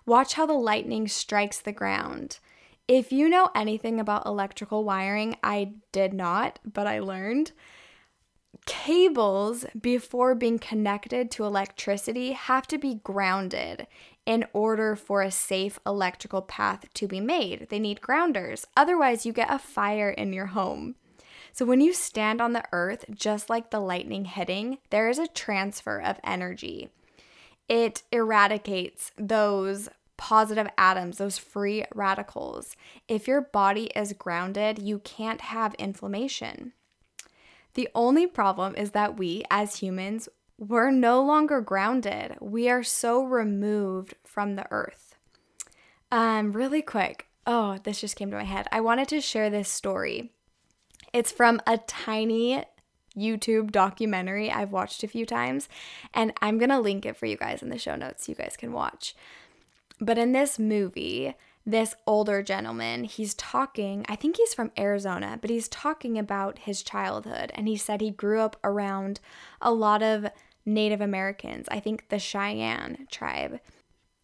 Watch 0.06 0.34
how 0.34 0.44
the 0.44 0.54
lightning 0.54 1.06
strikes 1.06 1.60
the 1.60 1.72
ground. 1.72 2.40
If 2.88 3.12
you 3.12 3.28
know 3.28 3.50
anything 3.54 4.00
about 4.00 4.26
electrical 4.26 4.84
wiring, 4.84 5.36
I 5.42 5.74
did 5.92 6.12
not, 6.12 6.58
but 6.70 6.88
I 6.88 6.98
learned. 6.98 7.52
Cables, 8.66 9.64
before 9.80 10.34
being 10.34 10.58
connected 10.58 11.30
to 11.32 11.44
electricity, 11.44 12.32
have 12.32 12.66
to 12.68 12.78
be 12.78 12.96
grounded 13.04 13.86
in 14.26 14.44
order 14.52 14.96
for 14.96 15.22
a 15.22 15.30
safe 15.30 15.78
electrical 15.86 16.42
path 16.42 16.86
to 16.94 17.06
be 17.06 17.20
made. 17.20 17.68
They 17.70 17.78
need 17.78 18.00
grounders. 18.00 18.66
Otherwise, 18.76 19.26
you 19.26 19.32
get 19.32 19.52
a 19.52 19.58
fire 19.58 20.10
in 20.10 20.32
your 20.32 20.46
home. 20.46 20.94
So, 21.52 21.64
when 21.64 21.80
you 21.80 21.92
stand 21.92 22.40
on 22.40 22.52
the 22.52 22.64
earth, 22.72 23.04
just 23.12 23.48
like 23.48 23.70
the 23.70 23.80
lightning 23.80 24.24
hitting, 24.24 24.78
there 24.90 25.08
is 25.08 25.18
a 25.18 25.28
transfer 25.28 26.00
of 26.00 26.18
energy 26.24 26.90
it 27.68 28.02
eradicates 28.12 29.12
those 29.16 29.88
positive 30.16 30.68
atoms, 30.78 31.18
those 31.18 31.38
free 31.38 31.84
radicals. 31.94 32.76
If 33.08 33.26
your 33.26 33.40
body 33.40 33.90
is 33.96 34.12
grounded, 34.12 34.78
you 34.78 35.00
can't 35.00 35.40
have 35.40 35.74
inflammation. 35.74 36.72
The 37.74 37.88
only 37.94 38.26
problem 38.26 38.76
is 38.76 38.92
that 38.92 39.18
we, 39.18 39.42
as 39.50 39.76
humans, 39.76 40.28
we're 40.58 40.90
no 40.90 41.22
longer 41.22 41.60
grounded. 41.60 42.36
We 42.40 42.68
are 42.68 42.82
so 42.82 43.24
removed 43.24 44.14
from 44.24 44.54
the 44.54 44.66
earth. 44.70 45.16
Um, 46.10 46.52
really 46.52 46.82
quick. 46.82 47.26
Oh, 47.46 47.78
this 47.82 48.00
just 48.00 48.16
came 48.16 48.30
to 48.30 48.36
my 48.36 48.44
head. 48.44 48.66
I 48.70 48.80
wanted 48.80 49.08
to 49.08 49.20
share 49.20 49.50
this 49.50 49.68
story. 49.68 50.32
It's 51.12 51.32
from 51.32 51.60
a 51.66 51.78
tiny 51.78 52.64
YouTube 53.16 53.70
documentary 53.70 54.50
I've 54.50 54.72
watched 54.72 55.02
a 55.02 55.08
few 55.08 55.26
times, 55.26 55.68
and 56.12 56.32
I'm 56.40 56.58
gonna 56.58 56.80
link 56.80 57.06
it 57.06 57.16
for 57.16 57.26
you 57.26 57.36
guys 57.36 57.62
in 57.62 57.68
the 57.68 57.78
show 57.78 57.96
notes 57.96 58.26
so 58.26 58.32
you 58.32 58.36
guys 58.36 58.56
can 58.56 58.72
watch. 58.72 59.14
But 60.00 60.18
in 60.18 60.32
this 60.32 60.58
movie, 60.58 61.34
this 61.66 61.94
older 62.06 62.42
gentleman, 62.42 63.04
he's 63.04 63.34
talking, 63.34 64.04
I 64.08 64.16
think 64.16 64.36
he's 64.36 64.54
from 64.54 64.72
Arizona, 64.78 65.38
but 65.40 65.50
he's 65.50 65.68
talking 65.68 66.18
about 66.18 66.58
his 66.60 66.82
childhood. 66.82 67.50
And 67.54 67.66
he 67.66 67.76
said 67.76 68.00
he 68.00 68.10
grew 68.10 68.40
up 68.40 68.56
around 68.62 69.20
a 69.60 69.72
lot 69.72 70.02
of 70.02 70.26
Native 70.66 71.00
Americans, 71.00 71.66
I 71.70 71.80
think 71.80 72.08
the 72.08 72.18
Cheyenne 72.18 73.06
tribe. 73.10 73.60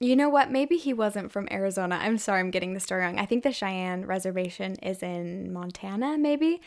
You 0.03 0.17
know 0.17 0.31
what? 0.31 0.51
Maybe 0.51 0.77
he 0.77 0.95
wasn't 0.95 1.31
from 1.31 1.49
Arizona. 1.51 1.99
I'm 2.01 2.17
sorry, 2.17 2.41
I'm 2.41 2.51
getting 2.51 2.73
the 2.73 2.81
story 2.81 3.03
wrong. 3.03 3.19
I 3.19 3.27
think 3.27 3.43
the 3.43 3.53
Cheyenne 3.53 4.07
Reservation 4.07 4.77
is 4.77 5.03
in 5.03 5.53
Montana, 5.53 6.17
maybe. 6.17 6.63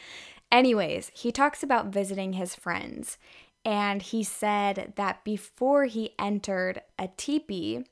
Anyways, 0.51 1.09
he 1.15 1.31
talks 1.31 1.63
about 1.63 1.87
visiting 1.87 2.33
his 2.33 2.53
friends, 2.53 3.17
and 3.65 4.03
he 4.03 4.23
said 4.23 4.93
that 4.97 5.23
before 5.23 5.85
he 5.85 6.13
entered 6.19 6.81
a 6.99 7.09
teepee, 7.17 7.85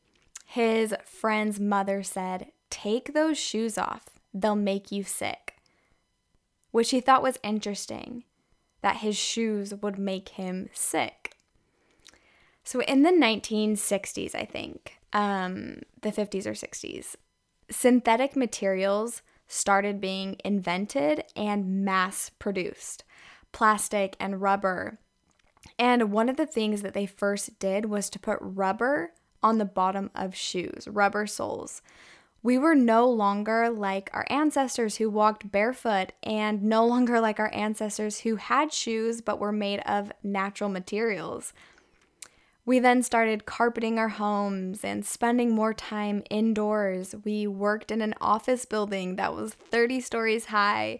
his 0.46 0.94
friend's 1.06 1.60
mother 1.60 2.04
said, 2.04 2.52
Take 2.72 3.14
those 3.14 3.38
shoes 3.38 3.78
off, 3.78 4.06
they'll 4.34 4.56
make 4.56 4.92
you 4.92 5.04
sick. 5.04 5.58
Which 6.72 6.90
he 6.90 7.02
thought 7.02 7.22
was 7.22 7.38
interesting, 7.44 8.24
that 8.82 8.98
his 8.98 9.16
shoes 9.16 9.74
would 9.76 10.00
make 10.00 10.30
him 10.30 10.70
sick. 10.74 11.36
So 12.64 12.82
in 12.82 13.04
the 13.04 13.12
1960s, 13.12 14.34
I 14.34 14.46
think, 14.46 14.98
um, 15.14 15.82
the 16.02 16.12
50s 16.12 16.48
or 16.48 16.54
60s, 16.54 17.16
synthetic 17.70 18.36
materials 18.36 19.22
started 19.48 20.00
being 20.00 20.38
invented 20.46 21.26
and 21.36 21.84
mass 21.84 22.32
produced 22.40 23.04
plastic 23.52 24.16
and 24.20 24.42
rubber. 24.42 24.98
And 25.78 26.12
one 26.12 26.30
of 26.30 26.38
the 26.38 26.46
things 26.46 26.82
that 26.82 26.94
they 26.94 27.06
first 27.06 27.60
did 27.60 27.86
was 27.86 28.10
to 28.12 28.20
put 28.20 28.40
rubber 28.42 29.12
on 29.44 29.58
the 29.58 29.66
bottom 29.66 30.10
of 30.16 30.36
shoes, 30.36 30.88
rubber 30.90 31.28
soles. 31.28 31.82
We 32.44 32.58
were 32.58 32.76
no 32.76 33.08
longer 33.08 33.70
like 33.70 34.10
our 34.14 34.26
ancestors 34.30 34.98
who 34.98 35.10
walked 35.10 35.52
barefoot, 35.52 36.12
and 36.24 36.64
no 36.64 36.86
longer 36.94 37.20
like 37.20 37.40
our 37.40 37.54
ancestors 37.54 38.22
who 38.22 38.38
had 38.38 38.74
shoes 38.74 39.22
but 39.22 39.40
were 39.40 39.52
made 39.52 39.80
of 39.82 40.12
natural 40.24 40.70
materials. 40.70 41.54
We 42.66 42.80
then 42.80 43.02
started 43.02 43.46
carpeting 43.46 43.98
our 43.98 44.10
homes 44.10 44.84
and 44.84 45.06
spending 45.06 45.54
more 45.54 45.74
time 45.74 46.24
indoors. 46.30 47.16
We 47.24 47.48
worked 47.48 47.92
in 47.92 48.02
an 48.02 48.14
office 48.22 48.66
building 48.66 49.16
that 49.16 49.34
was 49.34 49.56
30 49.56 50.00
stories 50.02 50.46
high 50.46 51.00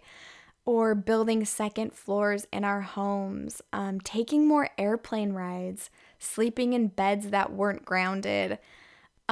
or 0.64 0.94
building 0.94 1.44
second 1.44 1.92
floors 1.92 2.46
in 2.52 2.64
our 2.64 2.82
homes, 2.82 3.62
um, 3.72 4.00
taking 4.00 4.46
more 4.46 4.70
airplane 4.76 5.32
rides, 5.32 5.90
sleeping 6.18 6.72
in 6.72 6.88
beds 6.88 7.30
that 7.30 7.52
weren't 7.52 7.84
grounded. 7.84 8.58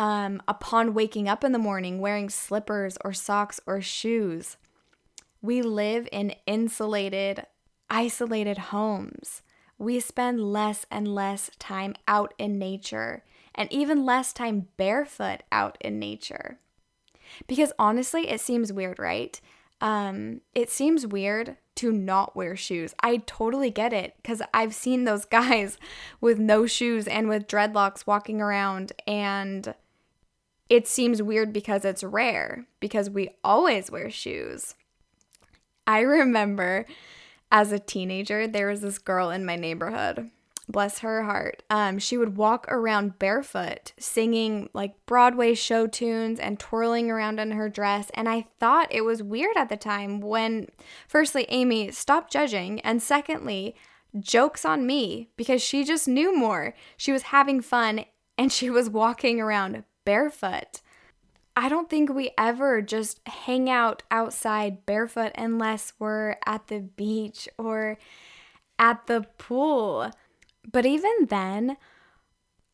Um, 0.00 0.40
upon 0.48 0.94
waking 0.94 1.28
up 1.28 1.44
in 1.44 1.52
the 1.52 1.58
morning, 1.58 2.00
wearing 2.00 2.30
slippers 2.30 2.96
or 3.04 3.12
socks 3.12 3.60
or 3.66 3.82
shoes. 3.82 4.56
We 5.42 5.60
live 5.60 6.08
in 6.10 6.34
insulated, 6.46 7.44
isolated 7.90 8.56
homes. 8.56 9.42
We 9.76 10.00
spend 10.00 10.40
less 10.40 10.86
and 10.90 11.14
less 11.14 11.50
time 11.58 11.96
out 12.08 12.32
in 12.38 12.58
nature 12.58 13.24
and 13.54 13.70
even 13.70 14.06
less 14.06 14.32
time 14.32 14.68
barefoot 14.78 15.42
out 15.52 15.76
in 15.82 15.98
nature. 15.98 16.58
Because 17.46 17.74
honestly, 17.78 18.30
it 18.30 18.40
seems 18.40 18.72
weird, 18.72 18.98
right? 18.98 19.38
Um, 19.82 20.40
it 20.54 20.70
seems 20.70 21.06
weird 21.06 21.58
to 21.76 21.92
not 21.92 22.34
wear 22.34 22.56
shoes. 22.56 22.94
I 23.00 23.18
totally 23.26 23.70
get 23.70 23.92
it 23.92 24.14
because 24.16 24.40
I've 24.54 24.74
seen 24.74 25.04
those 25.04 25.24
guys 25.26 25.76
with 26.22 26.38
no 26.38 26.64
shoes 26.64 27.06
and 27.06 27.28
with 27.28 27.46
dreadlocks 27.46 28.06
walking 28.06 28.40
around, 28.40 28.92
and 29.06 29.74
it 30.70 30.88
seems 30.88 31.20
weird 31.20 31.52
because 31.52 31.84
it's 31.84 32.02
rare 32.02 32.66
because 32.80 33.10
we 33.10 33.30
always 33.44 33.90
wear 33.90 34.08
shoes. 34.08 34.74
I 35.86 36.00
remember 36.00 36.86
as 37.52 37.72
a 37.72 37.78
teenager, 37.78 38.46
there 38.46 38.68
was 38.68 38.80
this 38.80 38.98
girl 38.98 39.28
in 39.28 39.44
my 39.44 39.56
neighborhood 39.56 40.30
bless 40.70 41.00
her 41.00 41.24
heart, 41.24 41.62
um, 41.70 41.98
she 41.98 42.16
would 42.16 42.36
walk 42.36 42.66
around 42.68 43.18
barefoot, 43.18 43.92
singing 43.98 44.68
like 44.72 44.94
Broadway 45.06 45.54
show 45.54 45.86
tunes 45.86 46.38
and 46.38 46.58
twirling 46.58 47.10
around 47.10 47.40
in 47.40 47.52
her 47.52 47.68
dress. 47.68 48.10
And 48.14 48.28
I 48.28 48.46
thought 48.58 48.88
it 48.90 49.02
was 49.02 49.22
weird 49.22 49.56
at 49.56 49.68
the 49.68 49.76
time 49.76 50.20
when, 50.20 50.68
firstly, 51.08 51.46
Amy, 51.48 51.90
stop 51.90 52.30
judging. 52.30 52.80
And 52.80 53.02
secondly, 53.02 53.74
jokes 54.18 54.64
on 54.64 54.86
me 54.86 55.28
because 55.36 55.62
she 55.62 55.84
just 55.84 56.08
knew 56.08 56.36
more. 56.36 56.74
She 56.96 57.12
was 57.12 57.22
having 57.22 57.60
fun 57.60 58.04
and 58.38 58.52
she 58.52 58.70
was 58.70 58.88
walking 58.88 59.40
around 59.40 59.84
barefoot. 60.04 60.80
I 61.56 61.68
don't 61.68 61.90
think 61.90 62.10
we 62.10 62.30
ever 62.38 62.80
just 62.80 63.20
hang 63.26 63.68
out 63.68 64.02
outside 64.10 64.86
barefoot 64.86 65.32
unless 65.36 65.92
we're 65.98 66.36
at 66.46 66.68
the 66.68 66.80
beach 66.80 67.48
or 67.58 67.98
at 68.78 69.06
the 69.06 69.26
pool. 69.36 70.10
But 70.70 70.86
even 70.86 71.26
then, 71.28 71.76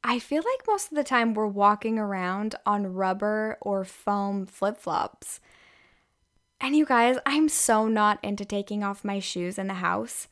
I 0.05 0.19
feel 0.19 0.43
like 0.43 0.69
most 0.69 0.93
of 0.93 0.97
the 0.97 1.05
time 1.05 1.35
we're 1.35 1.47
walking 1.47 1.99
around 1.99 2.55
on 2.65 2.93
rubber 2.93 3.59
or 3.61 3.85
foam 3.85 4.47
flip 4.47 4.79
flops. 4.79 5.41
And 6.61 6.77
you 6.77 6.87
guys, 6.87 7.17
I'm 7.27 7.49
so 7.49 7.89
not 7.89 8.23
into 8.23 8.45
taking 8.45 8.85
off 8.85 9.05
my 9.05 9.19
shoes 9.19 9.59
in 9.59 9.67
the 9.67 9.75
house. 9.75 10.29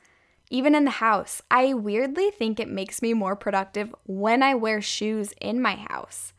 Even 0.50 0.74
in 0.74 0.84
the 0.84 0.90
house, 0.92 1.42
I 1.50 1.74
weirdly 1.74 2.30
think 2.30 2.60
it 2.60 2.68
makes 2.68 3.02
me 3.02 3.14
more 3.14 3.34
productive 3.34 3.94
when 4.04 4.42
I 4.42 4.54
wear 4.54 4.80
shoes 4.80 5.32
in 5.40 5.60
my 5.60 5.74
house. 5.74 6.32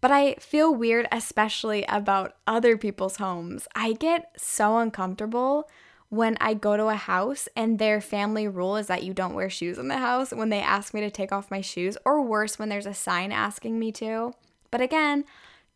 But 0.00 0.10
I 0.10 0.34
feel 0.34 0.74
weird, 0.74 1.08
especially 1.10 1.84
about 1.88 2.36
other 2.46 2.76
people's 2.76 3.16
homes. 3.16 3.66
I 3.74 3.94
get 3.94 4.30
so 4.36 4.78
uncomfortable 4.78 5.68
when 6.08 6.36
I 6.40 6.54
go 6.54 6.76
to 6.76 6.86
a 6.86 6.94
house 6.94 7.48
and 7.54 7.78
their 7.78 8.00
family 8.00 8.48
rule 8.48 8.76
is 8.76 8.86
that 8.86 9.02
you 9.02 9.12
don't 9.12 9.34
wear 9.34 9.50
shoes 9.50 9.76
in 9.76 9.88
the 9.88 9.98
house 9.98 10.32
when 10.32 10.48
they 10.48 10.60
ask 10.60 10.94
me 10.94 11.00
to 11.00 11.10
take 11.10 11.32
off 11.32 11.50
my 11.50 11.60
shoes, 11.60 11.98
or 12.04 12.22
worse, 12.22 12.58
when 12.58 12.68
there's 12.68 12.86
a 12.86 12.94
sign 12.94 13.32
asking 13.32 13.78
me 13.78 13.92
to. 13.92 14.32
But 14.70 14.80
again, 14.80 15.24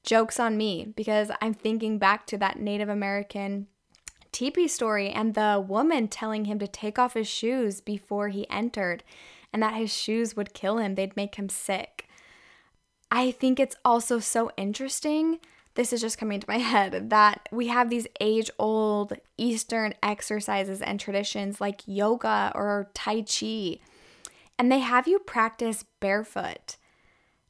joke's 0.04 0.40
on 0.40 0.56
me 0.56 0.92
because 0.96 1.30
I'm 1.40 1.52
thinking 1.52 1.98
back 1.98 2.26
to 2.28 2.38
that 2.38 2.58
Native 2.58 2.88
American 2.88 3.66
teepee 4.30 4.68
story 4.68 5.11
and 5.11 5.35
the 5.35 5.62
woman 5.66 6.08
telling 6.08 6.46
him 6.46 6.58
to 6.58 6.66
take 6.66 6.98
off 6.98 7.14
his 7.14 7.28
shoes 7.28 7.80
before 7.80 8.28
he 8.28 8.48
entered 8.48 9.04
and 9.52 9.62
that 9.62 9.74
his 9.74 9.94
shoes 9.94 10.35
would 10.35 10.54
kill 10.54 10.78
him, 10.78 10.94
they'd 10.94 11.16
make 11.16 11.35
him 11.35 11.50
sick. 11.50 12.08
I 13.12 13.31
think 13.31 13.61
it's 13.61 13.77
also 13.85 14.18
so 14.18 14.51
interesting 14.57 15.38
this 15.75 15.92
is 15.92 16.01
just 16.01 16.18
coming 16.18 16.40
to 16.40 16.48
my 16.48 16.59
head 16.72 17.11
that 17.11 17.48
we 17.51 17.68
have 17.68 17.90
these 17.90 18.07
age 18.20 18.51
old 18.59 19.14
Eastern 19.37 19.94
exercises 20.03 20.83
and 20.83 21.01
traditions 21.01 21.61
like 21.61 21.83
yoga 21.87 22.53
or 22.55 22.90
Tai 22.94 23.22
Chi, 23.22 23.79
and 24.59 24.70
they 24.70 24.81
have 24.81 25.09
you 25.09 25.18
practice 25.18 25.85
barefoot. 26.01 26.77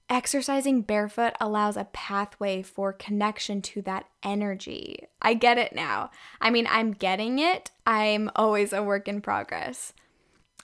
Exercising 0.09 0.83
barefoot 0.83 1.33
allows 1.41 1.77
a 1.77 1.89
pathway 1.93 2.61
for 2.63 2.93
connection 2.93 3.63
to 3.63 3.83
that 3.83 4.05
energy. 4.23 5.07
I 5.23 5.33
get 5.35 5.57
it 5.57 5.75
now. 5.75 6.11
I 6.41 6.51
mean, 6.51 6.67
I'm 6.69 6.93
getting 6.93 7.39
it. 7.39 7.71
I'm 7.87 8.31
always 8.37 8.75
a 8.75 8.83
work 8.83 9.09
in 9.09 9.23
progress. 9.23 9.95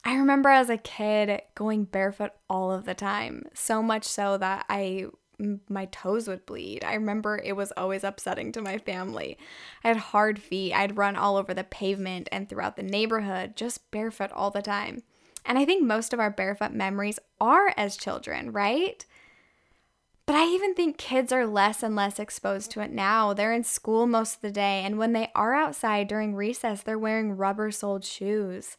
I 0.04 0.16
remember 0.16 0.48
as 0.48 0.70
a 0.70 0.76
kid 0.76 1.42
going 1.54 1.84
barefoot 1.84 2.32
all 2.48 2.72
of 2.72 2.84
the 2.84 2.94
time, 2.94 3.44
so 3.54 3.82
much 3.82 4.04
so 4.04 4.38
that 4.38 4.64
I 4.68 5.06
my 5.68 5.84
toes 5.86 6.26
would 6.26 6.44
bleed. 6.46 6.82
I 6.82 6.94
remember 6.94 7.38
it 7.38 7.54
was 7.54 7.72
always 7.76 8.02
upsetting 8.02 8.50
to 8.52 8.62
my 8.62 8.78
family. 8.78 9.38
I 9.84 9.88
had 9.88 9.96
hard 9.96 10.40
feet. 10.40 10.72
I'd 10.72 10.96
run 10.96 11.14
all 11.14 11.36
over 11.36 11.54
the 11.54 11.64
pavement 11.64 12.28
and 12.32 12.48
throughout 12.48 12.76
the 12.76 12.82
neighborhood, 12.82 13.54
just 13.54 13.90
barefoot 13.92 14.32
all 14.32 14.50
the 14.50 14.62
time. 14.62 15.02
And 15.44 15.56
I 15.56 15.64
think 15.64 15.84
most 15.84 16.12
of 16.12 16.18
our 16.20 16.30
barefoot 16.30 16.72
memories 16.72 17.20
are 17.40 17.72
as 17.76 17.96
children, 17.96 18.50
right? 18.50 19.04
But 20.26 20.34
I 20.34 20.44
even 20.46 20.74
think 20.74 20.98
kids 20.98 21.32
are 21.32 21.46
less 21.46 21.82
and 21.82 21.96
less 21.96 22.18
exposed 22.18 22.70
to 22.72 22.80
it 22.80 22.90
now. 22.90 23.32
They're 23.32 23.52
in 23.52 23.64
school 23.64 24.06
most 24.06 24.36
of 24.36 24.40
the 24.42 24.50
day, 24.50 24.82
and 24.84 24.98
when 24.98 25.14
they 25.14 25.30
are 25.34 25.54
outside 25.54 26.06
during 26.06 26.34
recess, 26.34 26.82
they're 26.82 26.98
wearing 26.98 27.36
rubber 27.36 27.70
soled 27.70 28.04
shoes. 28.04 28.76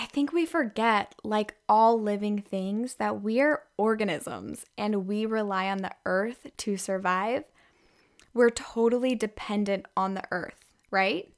I 0.00 0.06
think 0.06 0.32
we 0.32 0.46
forget, 0.46 1.14
like 1.22 1.56
all 1.68 2.00
living 2.00 2.40
things, 2.40 2.94
that 2.94 3.20
we 3.20 3.38
are 3.42 3.64
organisms 3.76 4.64
and 4.78 5.06
we 5.06 5.26
rely 5.26 5.68
on 5.68 5.82
the 5.82 5.92
earth 6.06 6.46
to 6.56 6.78
survive. 6.78 7.44
We're 8.32 8.48
totally 8.48 9.14
dependent 9.14 9.84
on 9.98 10.14
the 10.14 10.24
earth, 10.30 10.64
right? 10.90 11.30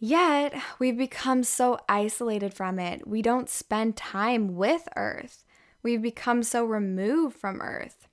Yet, 0.00 0.60
we've 0.80 0.98
become 0.98 1.44
so 1.44 1.78
isolated 1.88 2.52
from 2.52 2.80
it. 2.80 3.06
We 3.06 3.22
don't 3.22 3.48
spend 3.48 3.96
time 3.96 4.56
with 4.56 4.88
earth. 4.96 5.44
We've 5.84 6.02
become 6.02 6.42
so 6.42 6.64
removed 6.64 7.36
from 7.36 7.62
earth. 7.62 8.08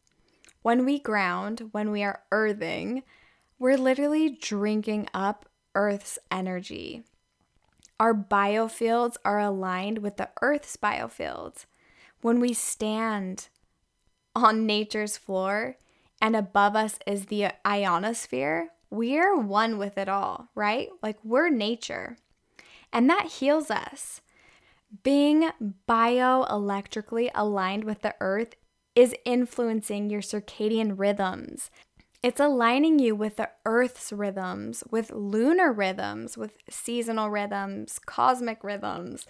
When 0.61 0.85
we 0.85 0.99
ground, 0.99 1.69
when 1.71 1.89
we 1.89 2.03
are 2.03 2.21
earthing, 2.31 3.01
we're 3.57 3.77
literally 3.77 4.37
drinking 4.39 5.09
up 5.11 5.49
earth's 5.73 6.19
energy. 6.29 7.03
Our 8.03 8.13
biofields 8.13 9.15
are 9.23 9.39
aligned 9.39 9.99
with 9.99 10.17
the 10.17 10.27
Earth's 10.41 10.75
biofields. 10.75 11.67
When 12.19 12.41
we 12.41 12.51
stand 12.51 13.47
on 14.35 14.65
nature's 14.65 15.15
floor 15.15 15.77
and 16.21 16.35
above 16.35 16.75
us 16.75 16.99
is 17.07 17.27
the 17.27 17.51
ionosphere, 17.65 18.71
we're 18.89 19.37
one 19.37 19.77
with 19.77 19.97
it 19.97 20.09
all, 20.09 20.49
right? 20.53 20.89
Like 21.01 21.17
we're 21.23 21.47
nature. 21.47 22.17
And 22.91 23.09
that 23.09 23.37
heals 23.39 23.71
us. 23.71 24.19
Being 25.03 25.51
bioelectrically 25.87 27.29
aligned 27.33 27.85
with 27.85 28.01
the 28.01 28.15
earth 28.19 28.55
is 28.95 29.15
influencing 29.23 30.09
your 30.09 30.21
circadian 30.21 30.99
rhythms 30.99 31.71
it's 32.23 32.39
aligning 32.39 32.99
you 32.99 33.13
with 33.15 33.35
the 33.35 33.49
Earth's 33.65 34.13
rhythms, 34.13 34.81
with 34.89 35.11
lunar 35.11 35.73
rhythms, 35.73 36.37
with 36.37 36.57
seasonal 36.69 37.29
rhythms, 37.29 37.99
cosmic 37.99 38.63
rhythms. 38.63 39.27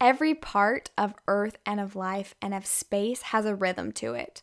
Every 0.00 0.34
part 0.34 0.88
of 0.96 1.14
Earth 1.28 1.58
and 1.66 1.78
of 1.78 1.94
life 1.94 2.34
and 2.40 2.54
of 2.54 2.64
space 2.64 3.20
has 3.22 3.44
a 3.44 3.54
rhythm 3.54 3.92
to 3.92 4.14
it. 4.14 4.40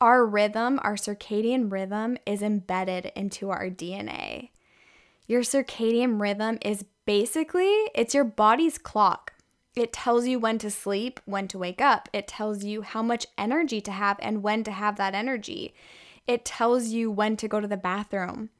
Our 0.00 0.26
rhythm, 0.26 0.80
our 0.82 0.96
circadian 0.96 1.70
rhythm, 1.70 2.18
is 2.26 2.42
embedded 2.42 3.12
into 3.14 3.50
our 3.50 3.70
DNA. 3.70 4.50
Your 5.28 5.42
circadian 5.42 6.20
rhythm 6.20 6.58
is 6.62 6.84
basically 7.04 7.70
it's 7.94 8.12
your 8.12 8.24
body's 8.24 8.76
clock. 8.76 9.34
It 9.76 9.92
tells 9.92 10.26
you 10.26 10.40
when 10.40 10.58
to 10.58 10.70
sleep, 10.70 11.20
when 11.26 11.46
to 11.48 11.58
wake 11.58 11.80
up. 11.80 12.08
It 12.12 12.26
tells 12.26 12.64
you 12.64 12.82
how 12.82 13.02
much 13.02 13.26
energy 13.38 13.80
to 13.82 13.92
have 13.92 14.18
and 14.20 14.42
when 14.42 14.64
to 14.64 14.72
have 14.72 14.96
that 14.96 15.14
energy 15.14 15.74
it 16.26 16.44
tells 16.44 16.88
you 16.88 17.10
when 17.10 17.36
to 17.36 17.48
go 17.48 17.60
to 17.60 17.68
the 17.68 17.76
bathroom. 17.76 18.50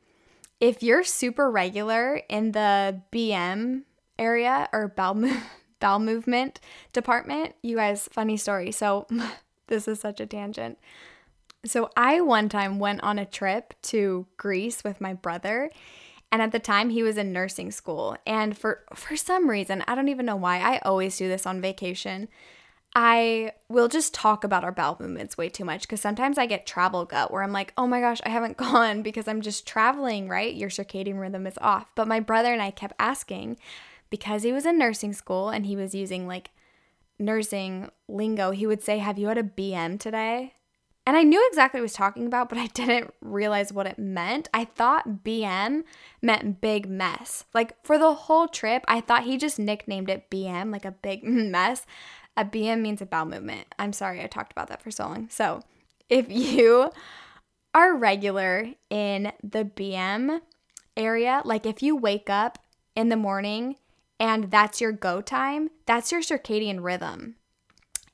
If 0.61 0.83
you're 0.83 1.05
super 1.05 1.51
regular 1.51 2.23
in 2.29 2.53
the 2.53 3.03
BM 3.13 3.83
area 4.19 4.69
or 4.73 4.89
bowel, 4.89 5.31
bowel 5.81 5.99
movement 5.99 6.61
department, 6.93 7.55
you 7.63 7.77
guys, 7.77 8.09
funny 8.13 8.37
story. 8.37 8.73
So, 8.73 9.07
this 9.67 9.89
is 9.89 10.01
such 10.01 10.21
a 10.21 10.27
tangent. 10.27 10.79
So, 11.65 11.91
I 11.97 12.21
one 12.21 12.49
time 12.49 12.79
went 12.79 13.03
on 13.03 13.19
a 13.19 13.27
trip 13.27 13.75
to 13.83 14.27
Greece 14.37 14.85
with 14.85 15.01
my 15.01 15.13
brother. 15.13 15.71
And 16.33 16.43
at 16.43 16.53
the 16.53 16.59
time 16.59 16.91
he 16.91 17.03
was 17.03 17.17
in 17.17 17.33
nursing 17.33 17.71
school. 17.71 18.17
And 18.27 18.59
for 18.59 18.85
for 18.95 19.17
some 19.17 19.49
reason, 19.49 19.85
I 19.87 19.95
don't 19.95 20.09
even 20.09 20.27
know 20.27 20.37
why, 20.37 20.59
I 20.59 20.79
always 20.79 21.17
do 21.17 21.29
this 21.29 21.47
on 21.47 21.61
vacation. 21.61 22.29
I 22.99 23.53
will 23.69 23.89
just 23.89 24.15
talk 24.15 24.43
about 24.43 24.65
our 24.65 24.73
bowel 24.73 24.97
movements 24.99 25.37
way 25.37 25.51
too 25.51 25.67
much 25.67 25.83
because 25.83 26.01
sometimes 26.01 26.39
I 26.39 26.47
get 26.47 26.67
travel 26.67 27.05
gut 27.05 27.31
where 27.31 27.43
I'm 27.43 27.53
like, 27.53 27.75
oh 27.77 27.87
my 27.87 28.01
gosh, 28.01 28.23
I 28.25 28.31
haven't 28.31 28.57
gone 28.57 29.03
because 29.03 29.29
I'm 29.29 29.43
just 29.43 29.67
traveling, 29.67 30.31
right? 30.31 30.55
Your 30.55 30.71
circadian 30.71 31.21
rhythm 31.21 31.47
is 31.47 31.59
off. 31.61 31.93
But 31.95 32.09
my 32.09 32.21
brother 32.21 32.55
and 32.55 32.63
I 32.63 32.71
kept 32.71 32.95
asking 32.99 33.59
because 34.09 34.45
he 34.45 34.53
was 34.53 34.65
in 34.65 34.79
nursing 34.79 35.13
school 35.13 35.51
and 35.51 35.67
he 35.67 35.77
was 35.77 35.95
using 35.95 36.27
like 36.27 36.53
nursing 37.19 37.91
lingo, 38.09 38.51
he 38.53 38.67
would 38.67 38.83
say, 38.83 38.97
Have 38.97 39.19
you 39.19 39.29
had 39.29 39.37
a 39.37 39.43
BM 39.43 40.01
today? 40.01 40.55
And 41.05 41.19
I 41.19 41.23
knew 41.23 41.47
exactly 41.49 41.79
what 41.79 41.83
he 41.83 41.85
was 41.85 41.93
talking 41.93 42.25
about, 42.25 42.49
but 42.49 42.57
I 42.57 42.67
didn't 42.75 43.13
realize 43.21 43.75
what 43.75 43.87
it 43.87 43.99
meant. 43.99 44.49
I 44.55 44.65
thought 44.65 45.23
BM 45.23 45.85
meant 46.23 46.63
big 46.63 46.89
mess. 46.89 47.45
Like 47.53 47.75
for 47.85 47.99
the 47.99 48.15
whole 48.15 48.49
trip, 48.49 48.87
I 48.89 49.03
thought 49.03 49.25
he 49.25 49.37
just 49.37 49.59
nicknamed 49.59 50.09
it 50.09 50.31
BM, 50.31 50.73
like 50.73 50.87
a 50.87 50.93
big 50.93 51.25
mess. 51.25 51.85
A 52.37 52.45
BM 52.45 52.81
means 52.81 53.01
a 53.01 53.07
bowel 53.07 53.27
movement. 53.27 53.67
I'm 53.79 53.93
sorry, 53.93 54.23
I 54.23 54.27
talked 54.27 54.53
about 54.53 54.69
that 54.69 54.83
for 54.83 54.91
so 54.91 55.05
long. 55.07 55.29
So 55.31 55.63
if 56.09 56.31
you 56.31 56.91
are 57.75 57.97
regular 57.97 58.73
in 58.91 59.33
the 59.43 59.65
BM 59.65 60.41
area, 60.97 61.43
like 61.45 61.67
if 61.67 61.83
you 61.83 61.97
wake 61.97 62.31
up 62.31 62.59
in 62.95 63.09
the 63.09 63.17
morning 63.17 63.77
and 64.19 64.51
that's 64.51 64.81
your 64.81 64.93
go 64.93 65.21
time, 65.21 65.71
that's 65.87 66.13
your 66.13 66.21
circadian 66.21 66.83
rhythm. 66.83 67.37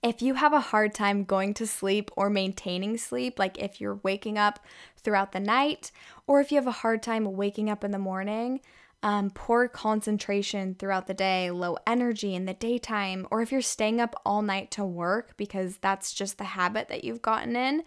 If 0.03 0.21
you 0.21 0.35
have 0.35 0.53
a 0.53 0.61
hard 0.61 0.95
time 0.95 1.23
going 1.23 1.55
to 1.55 1.67
sleep 1.67 2.11
or 2.17 2.29
maintaining 2.29 2.99
sleep, 2.99 3.39
like 3.39 3.57
if 3.59 3.81
you're 3.81 4.01
waking 4.03 4.37
up 4.37 4.59
throughout 4.97 5.31
the 5.31 5.39
night, 5.39 5.93
or 6.27 6.41
if 6.41 6.51
you 6.51 6.57
have 6.57 6.67
a 6.67 6.73
hard 6.73 7.05
time 7.05 7.37
waking 7.37 7.71
up 7.71 7.85
in 7.85 7.93
the 7.93 7.99
morning, 7.99 8.61
um, 9.03 9.31
poor 9.31 9.69
concentration 9.69 10.77
throughout 10.79 11.07
the 11.07 11.15
day, 11.15 11.51
low 11.51 11.77
energy 11.87 12.35
in 12.35 12.45
the 12.45 12.55
daytime, 12.55 13.27
or 13.31 13.43
if 13.43 13.51
you're 13.51 13.61
staying 13.61 14.01
up 14.01 14.21
all 14.25 14.43
night 14.43 14.71
to 14.73 14.85
work 14.85 15.37
because 15.37 15.79
that's 15.79 16.12
just 16.15 16.38
the 16.38 16.45
habit 16.45 16.88
that 16.88 17.05
you've 17.05 17.23
gotten 17.23 17.57
in, 17.57 17.83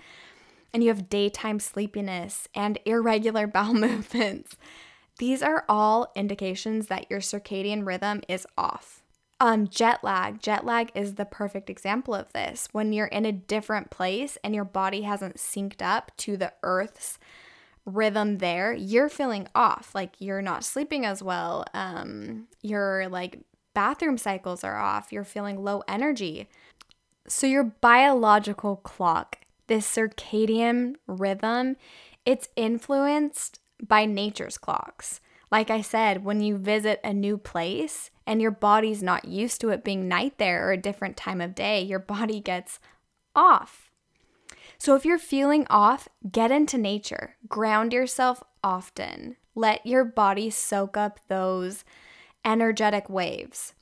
and 0.73 0.84
you 0.84 0.89
have 0.89 1.10
daytime 1.10 1.60
sleepiness 1.60 2.47
and 2.54 2.80
irregular 2.86 3.47
bowel 3.47 3.73
movements, 3.75 4.58
these 5.17 5.41
are 5.41 5.63
all 5.69 6.12
indications 6.15 6.88
that 6.88 7.10
your 7.10 7.21
circadian 7.21 7.86
rhythm 7.86 8.21
is 8.28 8.45
off. 8.58 9.01
Um, 9.39 9.67
jet 9.67 10.04
lag. 10.04 10.41
Jet 10.41 10.65
lag 10.65 10.91
is 10.95 11.15
the 11.15 11.25
perfect 11.25 11.69
example 11.69 12.13
of 12.13 12.32
this. 12.34 12.67
When 12.71 12.93
you're 12.93 13.08
in 13.08 13.25
a 13.25 13.32
different 13.32 13.89
place 13.89 14.38
and 14.43 14.56
your 14.56 14.65
body 14.65 15.01
hasn't 15.01 15.38
synced 15.38 15.82
up 15.82 16.12
to 16.17 16.38
the 16.38 16.54
Earth's 16.63 17.19
rhythm 17.86 18.39
there, 18.39 18.74
you're 18.74 19.10
feeling 19.10 19.48
off. 19.54 19.93
Like 19.93 20.13
you're 20.19 20.41
not 20.41 20.63
sleeping 20.63 21.06
as 21.06 21.21
well. 21.21 21.65
Um, 21.74 22.48
your 22.62 23.08
like 23.10 23.39
bathroom 23.74 24.17
cycles 24.17 24.63
are 24.63 24.78
off. 24.78 25.12
You're 25.12 25.24
feeling 25.24 25.63
low 25.63 25.84
energy. 25.88 26.50
So 27.28 27.48
your 27.48 27.63
biological 27.63 28.78
clock, 28.78 29.39
this 29.67 29.88
circadian 29.89 30.95
rhythm, 31.08 31.76
it's 32.26 32.50
influenced 32.56 33.60
by 33.82 34.06
nature's 34.06 34.58
clocks. 34.58 35.19
Like 35.52 35.69
I 35.69 35.82
said, 35.82 36.24
when 36.24 36.41
you 36.41 36.58
visit 36.58 37.00
a 37.04 37.13
new 37.13 37.38
place, 37.38 38.10
and 38.28 38.41
your 38.41 38.52
body's 38.52 39.04
not 39.04 39.26
used 39.26 39.62
to 39.62 39.69
it 39.69 39.84
being 39.84 40.08
night 40.08 40.38
there 40.38 40.67
or 40.67 40.71
a 40.71 40.78
different 40.78 41.15
time 41.17 41.41
of 41.41 41.56
day, 41.56 41.82
your 41.82 42.00
body 42.00 42.39
gets 42.39 42.80
off. 43.36 43.85
So 44.77 44.95
if 44.95 45.05
you're 45.05 45.17
feeling 45.17 45.65
off, 45.69 46.07
get 46.31 46.51
into 46.51 46.77
nature, 46.77 47.35
ground 47.47 47.93
yourself 47.93 48.43
often, 48.63 49.38
let 49.55 49.85
your 49.85 50.03
body 50.03 50.49
soak 50.49 50.97
up 50.97 51.19
those 51.27 51.83
energetic 52.43 53.09
waves. 53.09 53.73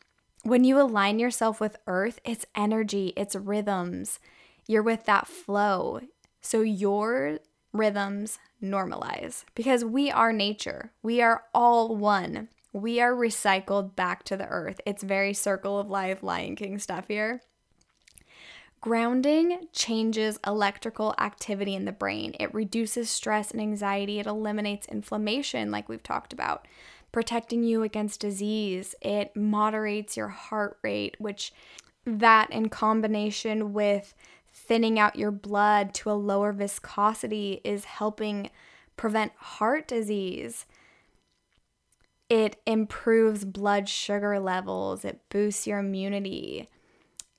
When 0.44 0.64
you 0.64 0.80
align 0.80 1.20
yourself 1.20 1.60
with 1.60 1.78
earth, 1.88 2.20
it's 2.24 2.46
energy, 2.56 3.14
it's 3.16 3.36
rhythms. 3.36 4.20
You're 4.68 4.84
with 4.84 5.06
that 5.06 5.28
flow. 5.28 6.02
So 6.42 6.62
your 6.62 7.40
rhythms 7.72 8.40
normalize 8.62 9.46
because 9.56 9.84
we 9.84 10.12
are 10.12 10.34
nature. 10.34 10.92
We 11.02 11.22
are 11.22 11.44
all 11.54 11.96
one 11.96 12.50
we 12.74 13.00
are 13.00 13.14
recycled 13.14 13.96
back 13.96 14.24
to 14.24 14.36
the 14.36 14.48
earth. 14.48 14.82
It's 14.86 15.04
very 15.04 15.34
circle 15.34 15.80
of 15.80 15.92
life 15.92 16.24
Lion 16.24 16.56
King 16.56 16.80
stuff 16.80 17.06
here. 17.08 17.42
Grounding 18.84 19.70
changes 19.72 20.42
electrical 20.46 21.16
activity 21.18 21.74
in 21.74 21.86
the 21.86 21.94
brain. 21.94 22.36
It 22.38 22.54
reduces 22.54 23.10
stress 23.10 23.50
and 23.50 23.62
anxiety. 23.62 24.20
It 24.20 24.26
eliminates 24.28 24.90
inflammation, 24.90 25.72
like 25.72 25.88
we've 25.88 26.04
talked 26.04 26.34
about, 26.34 26.68
protecting 27.14 27.64
you 27.64 27.82
against 27.84 28.20
disease. 28.20 28.94
It 29.02 29.38
moderates 29.38 30.18
your 30.18 30.28
heart 30.28 30.80
rate, 30.82 31.16
which 31.18 31.54
that 32.06 32.52
in 32.52 32.68
combination 32.68 33.72
with 33.72 34.14
thinning 34.54 35.00
out 35.00 35.16
your 35.16 35.32
blood 35.32 35.94
to 35.94 36.12
a 36.12 36.20
lower 36.20 36.52
viscosity 36.52 37.62
is 37.64 37.86
helping 37.86 38.50
prevent 38.98 39.32
heart 39.38 39.88
disease. 39.88 40.66
It 42.28 42.58
improves 42.68 43.46
blood 43.46 43.88
sugar 43.88 44.42
levels, 44.42 45.06
it 45.06 45.22
boosts 45.30 45.68
your 45.68 45.80
immunity, 45.80 46.68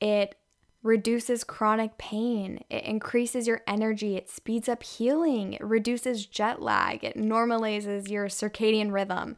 it 0.01 0.37
reduces 0.85 1.43
chronic 1.43 1.97
pain, 1.97 2.63
it 2.69 2.85
increases 2.85 3.47
your 3.47 3.63
energy, 3.67 4.17
it 4.17 4.29
speeds 4.31 4.69
up 4.69 4.83
healing, 4.83 5.55
it 5.55 5.65
reduces 5.65 6.27
jet 6.27 6.61
lag, 6.61 7.03
it 7.03 7.17
normalizes 7.17 8.11
your 8.11 8.27
circadian 8.27 8.93
rhythm, 8.93 9.37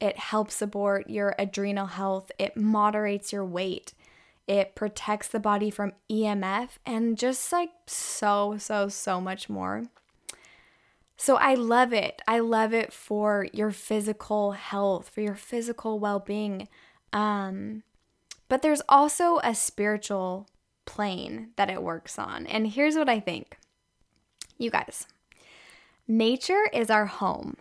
it 0.00 0.18
helps 0.18 0.54
support 0.54 1.08
your 1.08 1.36
adrenal 1.38 1.86
health, 1.86 2.32
it 2.38 2.56
moderates 2.56 3.32
your 3.32 3.44
weight. 3.44 3.92
It 4.48 4.74
protects 4.74 5.28
the 5.28 5.38
body 5.38 5.70
from 5.70 5.92
EMF 6.10 6.70
and 6.84 7.16
just 7.16 7.52
like 7.52 7.70
so, 7.86 8.56
so, 8.58 8.88
so 8.88 9.20
much 9.20 9.48
more. 9.48 9.84
So 11.16 11.36
I 11.36 11.54
love 11.54 11.92
it. 11.92 12.20
I 12.26 12.40
love 12.40 12.74
it 12.74 12.92
for 12.92 13.46
your 13.52 13.70
physical 13.70 14.52
health, 14.52 15.10
for 15.10 15.20
your 15.20 15.36
physical 15.36 16.00
well 16.00 16.18
being. 16.18 16.66
Um, 17.12 17.84
but 18.48 18.62
there's 18.62 18.82
also 18.88 19.38
a 19.44 19.54
spiritual 19.54 20.48
plane 20.90 21.50
that 21.54 21.70
it 21.70 21.84
works 21.84 22.18
on. 22.18 22.46
And 22.46 22.66
here's 22.66 22.96
what 22.96 23.08
I 23.08 23.20
think 23.20 23.56
you 24.58 24.70
guys, 24.70 25.06
nature 26.08 26.64
is 26.72 26.90
our 26.90 27.06
home. 27.06 27.56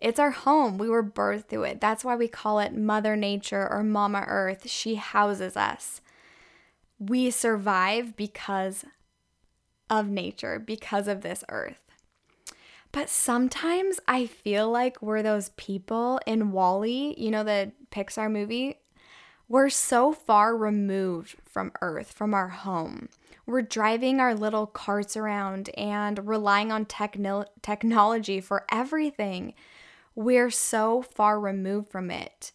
It's 0.00 0.20
our 0.20 0.30
home. 0.30 0.78
We 0.78 0.88
were 0.88 1.02
birthed 1.02 1.48
through 1.48 1.64
it. 1.64 1.80
That's 1.80 2.04
why 2.04 2.14
we 2.14 2.28
call 2.28 2.60
it 2.60 2.72
Mother 2.72 3.16
Nature 3.16 3.66
or 3.68 3.82
Mama 3.82 4.24
Earth. 4.28 4.70
She 4.70 4.94
houses 4.94 5.56
us. 5.56 6.00
We 6.98 7.30
survive 7.30 8.14
because 8.14 8.84
of 9.90 10.08
nature, 10.08 10.58
because 10.58 11.08
of 11.08 11.22
this 11.22 11.42
earth. 11.48 11.80
But 12.92 13.08
sometimes 13.10 13.98
I 14.06 14.26
feel 14.26 14.70
like 14.70 15.02
we're 15.02 15.22
those 15.22 15.50
people 15.56 16.20
in 16.26 16.52
WALL-E, 16.52 17.14
you 17.18 17.30
know, 17.30 17.42
the 17.42 17.72
Pixar 17.90 18.30
movie. 18.30 18.78
We're 19.48 19.70
so 19.70 20.12
far 20.12 20.56
removed 20.56 21.36
from 21.56 21.72
Earth, 21.80 22.12
from 22.12 22.34
our 22.34 22.48
home. 22.48 23.08
We're 23.46 23.62
driving 23.62 24.20
our 24.20 24.34
little 24.34 24.66
carts 24.66 25.16
around 25.16 25.70
and 25.70 26.28
relying 26.28 26.70
on 26.70 26.84
techno- 26.84 27.46
technology 27.62 28.42
for 28.42 28.66
everything. 28.70 29.54
We're 30.14 30.50
so 30.50 31.00
far 31.00 31.40
removed 31.40 31.88
from 31.88 32.10
it. 32.10 32.52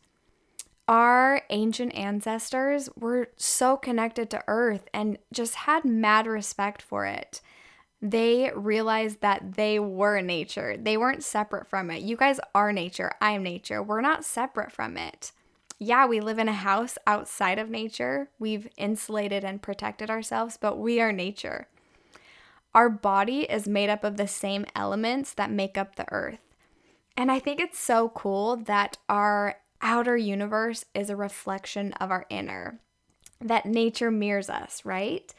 Our 0.87 1.41
ancient 1.49 1.95
ancestors 1.95 2.91
were 2.95 3.29
so 3.37 3.75
connected 3.75 4.29
to 4.29 4.43
Earth 4.47 4.87
and 4.93 5.17
just 5.33 5.55
had 5.55 5.83
mad 5.83 6.27
respect 6.27 6.83
for 6.83 7.07
it 7.07 7.41
they 8.03 8.51
realized 8.55 9.21
that 9.21 9.53
they 9.53 9.77
were 9.79 10.21
nature. 10.21 10.75
They 10.75 10.97
weren't 10.97 11.23
separate 11.23 11.67
from 11.67 11.91
it. 11.91 12.01
You 12.01 12.17
guys 12.17 12.39
are 12.55 12.73
nature. 12.73 13.11
I 13.21 13.33
am 13.33 13.43
nature. 13.43 13.83
We're 13.83 14.01
not 14.01 14.25
separate 14.25 14.71
from 14.71 14.97
it. 14.97 15.31
Yeah, 15.83 16.05
we 16.05 16.19
live 16.19 16.37
in 16.37 16.47
a 16.47 16.53
house 16.53 16.99
outside 17.07 17.57
of 17.57 17.71
nature. 17.71 18.29
We've 18.37 18.67
insulated 18.77 19.43
and 19.43 19.63
protected 19.63 20.11
ourselves, 20.11 20.55
but 20.55 20.77
we 20.77 21.01
are 21.01 21.11
nature. 21.11 21.69
Our 22.75 22.87
body 22.87 23.49
is 23.49 23.67
made 23.67 23.89
up 23.89 24.03
of 24.03 24.15
the 24.15 24.27
same 24.27 24.67
elements 24.75 25.33
that 25.33 25.49
make 25.49 25.79
up 25.79 25.95
the 25.95 26.05
earth. 26.11 26.37
And 27.17 27.31
I 27.31 27.39
think 27.39 27.59
it's 27.59 27.79
so 27.79 28.09
cool 28.09 28.57
that 28.57 28.97
our 29.09 29.55
outer 29.81 30.15
universe 30.15 30.85
is 30.93 31.09
a 31.09 31.15
reflection 31.15 31.93
of 31.93 32.11
our 32.11 32.27
inner, 32.29 32.79
that 33.39 33.65
nature 33.65 34.11
mirrors 34.11 34.51
us, 34.51 34.85
right? 34.85 35.33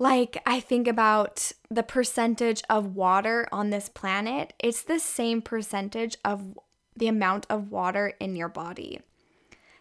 Like, 0.00 0.36
I 0.44 0.58
think 0.58 0.88
about 0.88 1.52
the 1.70 1.84
percentage 1.84 2.64
of 2.68 2.96
water 2.96 3.46
on 3.52 3.70
this 3.70 3.88
planet, 3.88 4.52
it's 4.58 4.82
the 4.82 4.98
same 4.98 5.40
percentage 5.40 6.16
of 6.24 6.58
the 6.96 7.06
amount 7.06 7.46
of 7.48 7.70
water 7.70 8.14
in 8.18 8.34
your 8.34 8.48
body. 8.48 8.98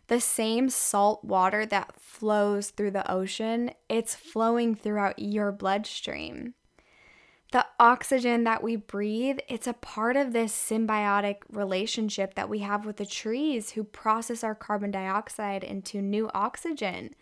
The 0.07 0.19
same 0.19 0.69
salt 0.69 1.23
water 1.23 1.65
that 1.65 1.95
flows 1.99 2.69
through 2.69 2.91
the 2.91 3.09
ocean, 3.09 3.71
it's 3.89 4.15
flowing 4.15 4.75
throughout 4.75 5.19
your 5.19 5.51
bloodstream. 5.51 6.53
The 7.51 7.65
oxygen 7.79 8.43
that 8.45 8.63
we 8.63 8.75
breathe, 8.75 9.37
it's 9.47 9.67
a 9.67 9.73
part 9.73 10.15
of 10.15 10.33
this 10.33 10.51
symbiotic 10.51 11.37
relationship 11.49 12.33
that 12.33 12.49
we 12.49 12.59
have 12.59 12.85
with 12.85 12.97
the 12.97 13.05
trees 13.05 13.71
who 13.71 13.83
process 13.83 14.43
our 14.43 14.55
carbon 14.55 14.91
dioxide 14.91 15.63
into 15.63 16.01
new 16.01 16.29
oxygen 16.33 17.15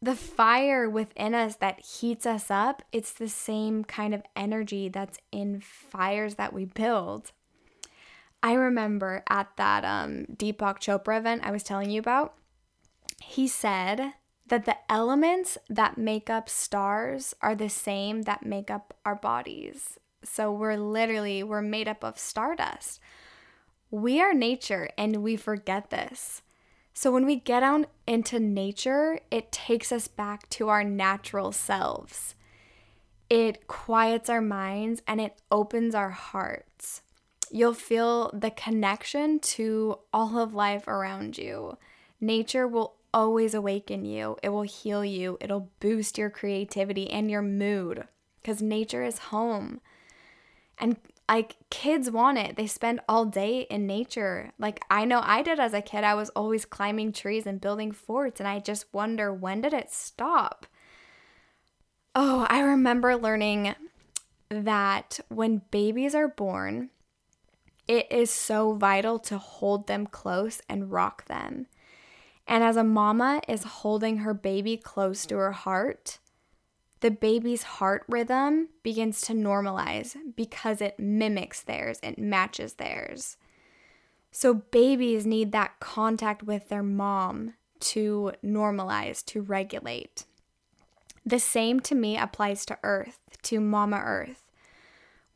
the 0.00 0.14
fire 0.14 0.88
within 0.88 1.34
us 1.34 1.56
that 1.56 1.84
heats 1.84 2.24
us 2.24 2.50
up, 2.50 2.82
it's 2.92 3.12
the 3.12 3.28
same 3.28 3.84
kind 3.84 4.14
of 4.14 4.22
energy 4.36 4.88
that's 4.88 5.18
in 5.32 5.60
fires 5.60 6.36
that 6.36 6.52
we 6.52 6.64
build. 6.64 7.32
I 8.42 8.54
remember 8.54 9.24
at 9.28 9.48
that 9.56 9.84
um, 9.84 10.26
Deepak 10.34 10.78
Chopra 10.78 11.18
event 11.18 11.42
I 11.44 11.50
was 11.50 11.62
telling 11.62 11.90
you 11.90 12.00
about, 12.00 12.34
he 13.20 13.48
said 13.48 14.14
that 14.46 14.64
the 14.64 14.76
elements 14.88 15.58
that 15.68 15.98
make 15.98 16.30
up 16.30 16.48
stars 16.48 17.34
are 17.42 17.54
the 17.54 17.68
same 17.68 18.22
that 18.22 18.46
make 18.46 18.70
up 18.70 18.94
our 19.04 19.16
bodies. 19.16 19.98
So 20.22 20.52
we're 20.52 20.76
literally 20.76 21.42
we're 21.42 21.62
made 21.62 21.88
up 21.88 22.04
of 22.04 22.18
stardust. 22.18 23.00
We 23.90 24.20
are 24.20 24.34
nature 24.34 24.88
and 24.96 25.16
we 25.16 25.36
forget 25.36 25.90
this. 25.90 26.42
So 26.92 27.12
when 27.12 27.26
we 27.26 27.36
get 27.36 27.62
out 27.62 27.88
into 28.06 28.40
nature, 28.40 29.20
it 29.30 29.52
takes 29.52 29.92
us 29.92 30.08
back 30.08 30.48
to 30.50 30.68
our 30.68 30.82
natural 30.82 31.52
selves. 31.52 32.34
It 33.30 33.66
quiets 33.66 34.28
our 34.28 34.40
minds 34.40 35.02
and 35.06 35.20
it 35.20 35.40
opens 35.50 35.94
our 35.94 36.10
hearts. 36.10 37.02
You'll 37.50 37.74
feel 37.74 38.30
the 38.32 38.50
connection 38.50 39.38
to 39.40 39.98
all 40.12 40.38
of 40.38 40.54
life 40.54 40.86
around 40.86 41.38
you. 41.38 41.78
Nature 42.20 42.66
will 42.66 42.94
always 43.12 43.54
awaken 43.54 44.04
you, 44.04 44.36
it 44.42 44.50
will 44.50 44.62
heal 44.62 45.04
you, 45.04 45.38
it'll 45.40 45.70
boost 45.80 46.18
your 46.18 46.30
creativity 46.30 47.10
and 47.10 47.30
your 47.30 47.42
mood 47.42 48.06
because 48.40 48.60
nature 48.60 49.02
is 49.02 49.18
home. 49.18 49.80
And 50.78 50.96
like 51.28 51.56
kids 51.70 52.10
want 52.10 52.38
it. 52.38 52.56
They 52.56 52.66
spend 52.66 53.00
all 53.08 53.24
day 53.24 53.66
in 53.70 53.86
nature. 53.86 54.52
Like 54.58 54.80
I 54.90 55.04
know 55.04 55.20
I 55.22 55.42
did 55.42 55.60
as 55.60 55.74
a 55.74 55.82
kid. 55.82 56.04
I 56.04 56.14
was 56.14 56.30
always 56.30 56.64
climbing 56.64 57.12
trees 57.12 57.46
and 57.46 57.60
building 57.60 57.92
forts 57.92 58.40
and 58.40 58.48
I 58.48 58.60
just 58.60 58.86
wonder 58.92 59.32
when 59.32 59.60
did 59.60 59.74
it 59.74 59.92
stop? 59.92 60.66
Oh, 62.14 62.46
I 62.48 62.60
remember 62.60 63.16
learning 63.16 63.74
that 64.48 65.20
when 65.28 65.62
babies 65.70 66.14
are 66.14 66.28
born, 66.28 66.90
it 67.88 68.06
is 68.12 68.30
so 68.30 68.74
vital 68.74 69.18
to 69.20 69.38
hold 69.38 69.86
them 69.86 70.06
close 70.06 70.60
and 70.68 70.92
rock 70.92 71.24
them. 71.24 71.66
And 72.46 72.62
as 72.62 72.76
a 72.76 72.84
mama 72.84 73.40
is 73.48 73.64
holding 73.64 74.18
her 74.18 74.34
baby 74.34 74.76
close 74.76 75.26
to 75.26 75.36
her 75.36 75.52
heart, 75.52 76.18
the 77.00 77.10
baby's 77.10 77.62
heart 77.62 78.04
rhythm 78.08 78.68
begins 78.82 79.20
to 79.22 79.32
normalize 79.32 80.16
because 80.36 80.80
it 80.80 80.98
mimics 80.98 81.62
theirs, 81.62 81.98
it 82.02 82.18
matches 82.18 82.74
theirs. 82.74 83.36
So, 84.30 84.52
babies 84.54 85.24
need 85.24 85.52
that 85.52 85.80
contact 85.80 86.42
with 86.42 86.68
their 86.68 86.82
mom 86.82 87.54
to 87.80 88.32
normalize, 88.44 89.24
to 89.26 89.40
regulate. 89.40 90.24
The 91.24 91.38
same 91.38 91.80
to 91.80 91.94
me 91.94 92.18
applies 92.18 92.66
to 92.66 92.78
Earth, 92.82 93.20
to 93.44 93.60
Mama 93.60 94.00
Earth. 94.04 94.47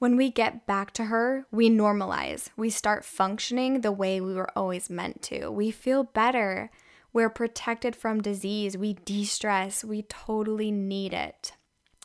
When 0.02 0.16
we 0.16 0.30
get 0.30 0.66
back 0.66 0.90
to 0.94 1.04
her, 1.04 1.46
we 1.52 1.70
normalize. 1.70 2.50
We 2.56 2.70
start 2.70 3.04
functioning 3.04 3.82
the 3.82 3.92
way 3.92 4.20
we 4.20 4.34
were 4.34 4.50
always 4.58 4.90
meant 4.90 5.22
to. 5.22 5.48
We 5.48 5.70
feel 5.70 6.02
better. 6.02 6.72
We're 7.12 7.30
protected 7.30 7.94
from 7.94 8.20
disease. 8.20 8.76
We 8.76 8.94
de 8.94 9.24
stress. 9.24 9.84
We 9.84 10.02
totally 10.02 10.72
need 10.72 11.14
it. 11.14 11.52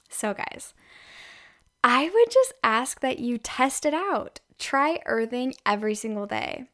So, 0.10 0.36
guys, 0.36 0.76
I 1.84 2.12
would 2.14 2.30
just 2.32 2.54
ask 2.64 3.00
that 3.00 3.18
you 3.18 3.40
test 3.40 3.84
it 3.84 3.96
out. 3.96 4.42
Try 4.60 5.00
earthing 5.08 5.56
every 5.66 5.96
single 5.96 6.28
day. 6.28 6.66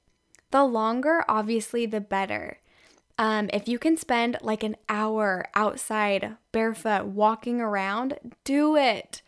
The 0.51 0.65
longer, 0.65 1.23
obviously, 1.29 1.86
the 1.86 2.01
better. 2.01 2.57
Um, 3.17 3.49
if 3.53 3.69
you 3.69 3.79
can 3.79 3.95
spend 3.95 4.39
like 4.41 4.63
an 4.63 4.75
hour 4.89 5.45
outside 5.55 6.36
barefoot 6.51 7.05
walking 7.05 7.62
around, 7.62 8.19
do 8.43 8.75
it. 8.75 9.21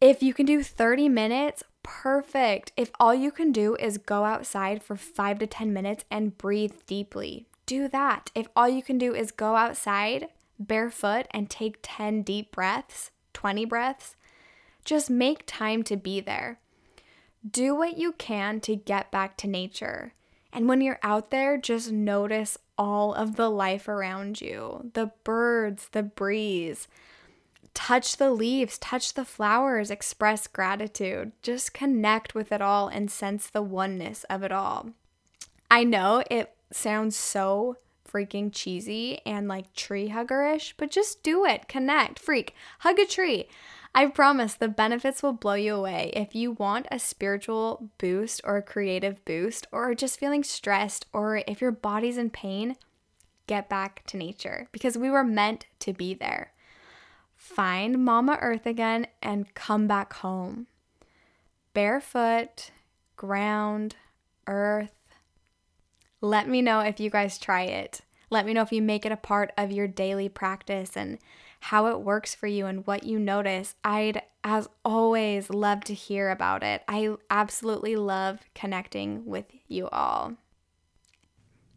If 0.00 0.22
you 0.22 0.34
can 0.34 0.44
do 0.44 0.62
30 0.62 1.08
minutes, 1.08 1.62
perfect. 1.82 2.72
If 2.76 2.90
all 3.00 3.14
you 3.14 3.30
can 3.30 3.50
do 3.50 3.76
is 3.76 3.96
go 3.96 4.24
outside 4.24 4.82
for 4.82 4.96
five 4.96 5.38
to 5.38 5.46
10 5.46 5.72
minutes 5.72 6.04
and 6.10 6.36
breathe 6.36 6.74
deeply, 6.86 7.46
do 7.64 7.88
that. 7.88 8.30
If 8.34 8.48
all 8.54 8.68
you 8.68 8.82
can 8.82 8.98
do 8.98 9.14
is 9.14 9.30
go 9.30 9.56
outside 9.56 10.28
barefoot 10.58 11.26
and 11.30 11.48
take 11.48 11.78
10 11.82 12.22
deep 12.22 12.52
breaths, 12.52 13.10
20 13.32 13.64
breaths, 13.64 14.16
just 14.84 15.10
make 15.10 15.44
time 15.46 15.82
to 15.84 15.96
be 15.96 16.20
there. 16.20 16.58
Do 17.48 17.74
what 17.74 17.96
you 17.96 18.12
can 18.12 18.60
to 18.60 18.76
get 18.76 19.10
back 19.10 19.36
to 19.38 19.46
nature. 19.46 20.12
And 20.52 20.68
when 20.68 20.80
you're 20.80 21.00
out 21.02 21.30
there, 21.30 21.56
just 21.56 21.90
notice 21.90 22.58
all 22.78 23.14
of 23.14 23.36
the 23.36 23.50
life 23.50 23.88
around 23.88 24.40
you 24.40 24.90
the 24.94 25.12
birds, 25.24 25.88
the 25.92 26.02
breeze. 26.02 26.86
Touch 27.76 28.16
the 28.16 28.30
leaves, 28.30 28.78
touch 28.78 29.12
the 29.12 29.24
flowers, 29.24 29.90
express 29.90 30.46
gratitude. 30.46 31.32
Just 31.42 31.74
connect 31.74 32.34
with 32.34 32.50
it 32.50 32.62
all 32.62 32.88
and 32.88 33.10
sense 33.10 33.48
the 33.48 33.60
oneness 33.60 34.24
of 34.30 34.42
it 34.42 34.50
all. 34.50 34.92
I 35.70 35.84
know 35.84 36.24
it 36.30 36.54
sounds 36.72 37.16
so 37.16 37.76
freaking 38.10 38.50
cheesy 38.50 39.20
and 39.26 39.46
like 39.46 39.74
tree 39.74 40.08
huggerish, 40.08 40.72
but 40.78 40.90
just 40.90 41.22
do 41.22 41.44
it. 41.44 41.68
Connect, 41.68 42.18
freak, 42.18 42.54
hug 42.78 42.98
a 42.98 43.04
tree. 43.04 43.46
I 43.94 44.06
promise 44.06 44.54
the 44.54 44.68
benefits 44.68 45.22
will 45.22 45.34
blow 45.34 45.54
you 45.54 45.74
away. 45.74 46.12
If 46.16 46.34
you 46.34 46.52
want 46.52 46.86
a 46.90 46.98
spiritual 46.98 47.90
boost 47.98 48.40
or 48.42 48.56
a 48.56 48.62
creative 48.62 49.22
boost, 49.26 49.66
or 49.70 49.94
just 49.94 50.18
feeling 50.18 50.44
stressed, 50.44 51.04
or 51.12 51.42
if 51.46 51.60
your 51.60 51.72
body's 51.72 52.16
in 52.16 52.30
pain, 52.30 52.76
get 53.46 53.68
back 53.68 54.02
to 54.06 54.16
nature 54.16 54.66
because 54.72 54.96
we 54.96 55.10
were 55.10 55.24
meant 55.24 55.66
to 55.80 55.92
be 55.92 56.14
there. 56.14 56.52
Find 57.36 58.04
Mama 58.04 58.38
Earth 58.40 58.66
again 58.66 59.06
and 59.22 59.54
come 59.54 59.86
back 59.86 60.14
home. 60.14 60.66
Barefoot, 61.74 62.70
ground, 63.16 63.96
earth, 64.46 64.92
let 66.20 66.48
me 66.48 66.62
know 66.62 66.80
if 66.80 66.98
you 66.98 67.10
guys 67.10 67.38
try 67.38 67.62
it. 67.62 68.00
Let 68.30 68.46
me 68.46 68.52
know 68.52 68.62
if 68.62 68.72
you 68.72 68.82
make 68.82 69.06
it 69.06 69.12
a 69.12 69.16
part 69.16 69.52
of 69.56 69.70
your 69.70 69.86
daily 69.86 70.28
practice 70.28 70.96
and 70.96 71.18
how 71.60 71.86
it 71.86 72.00
works 72.00 72.34
for 72.34 72.46
you 72.46 72.66
and 72.66 72.86
what 72.86 73.04
you 73.04 73.18
notice. 73.18 73.74
I'd, 73.84 74.22
as 74.42 74.68
always, 74.84 75.50
love 75.50 75.84
to 75.84 75.94
hear 75.94 76.30
about 76.30 76.62
it. 76.62 76.82
I 76.88 77.14
absolutely 77.30 77.96
love 77.96 78.40
connecting 78.54 79.26
with 79.26 79.46
you 79.68 79.88
all. 79.88 80.36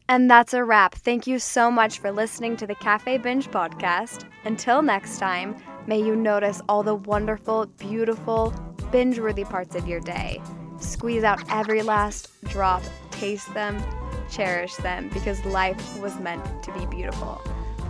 And 0.10 0.28
that's 0.28 0.56
a 0.56 0.63
wrap. 0.63 0.95
Thank 0.95 1.28
you 1.28 1.38
so 1.38 1.69
much 1.69 2.00
for 2.00 2.12
listening 2.12 2.58
to 2.58 2.65
the 2.65 2.74
Cafe 2.74 3.19
Binge 3.19 3.48
podcast. 3.48 4.26
Until 4.43 4.82
next 4.82 5.19
time, 5.19 5.56
may 5.86 6.02
you 6.02 6.15
notice 6.15 6.63
all 6.67 6.82
the 6.82 6.95
wonderful, 6.95 7.67
beautiful, 7.78 8.52
binge 8.91 9.19
worthy 9.19 9.43
parts 9.43 9.76
of 9.76 9.88
your 9.88 10.00
day. 10.00 10.41
Squeeze 10.80 11.24
out 11.24 11.43
every 11.52 11.84
last 11.84 12.32
drop, 12.45 12.82
taste 13.12 13.54
them, 13.54 13.84
cherish 14.32 14.74
them 14.78 15.10
because 15.10 15.45
life 15.45 16.00
was 16.00 16.19
meant 16.19 16.43
to 16.63 16.74
be 16.74 16.88
beautiful. 16.88 17.39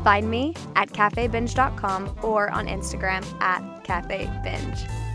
Find 0.04 0.30
me 0.30 0.56
at 0.76 0.90
cafebinge.com 0.90 2.20
or 2.22 2.52
on 2.52 2.68
Instagram 2.68 3.26
at 3.42 3.62
cafebinge. 3.86 5.09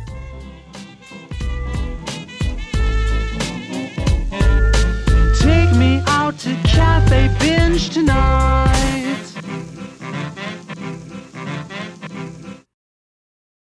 to 6.38 6.54
Cafe 6.64 7.28
Binge 7.38 7.90
tonight. 7.90 9.13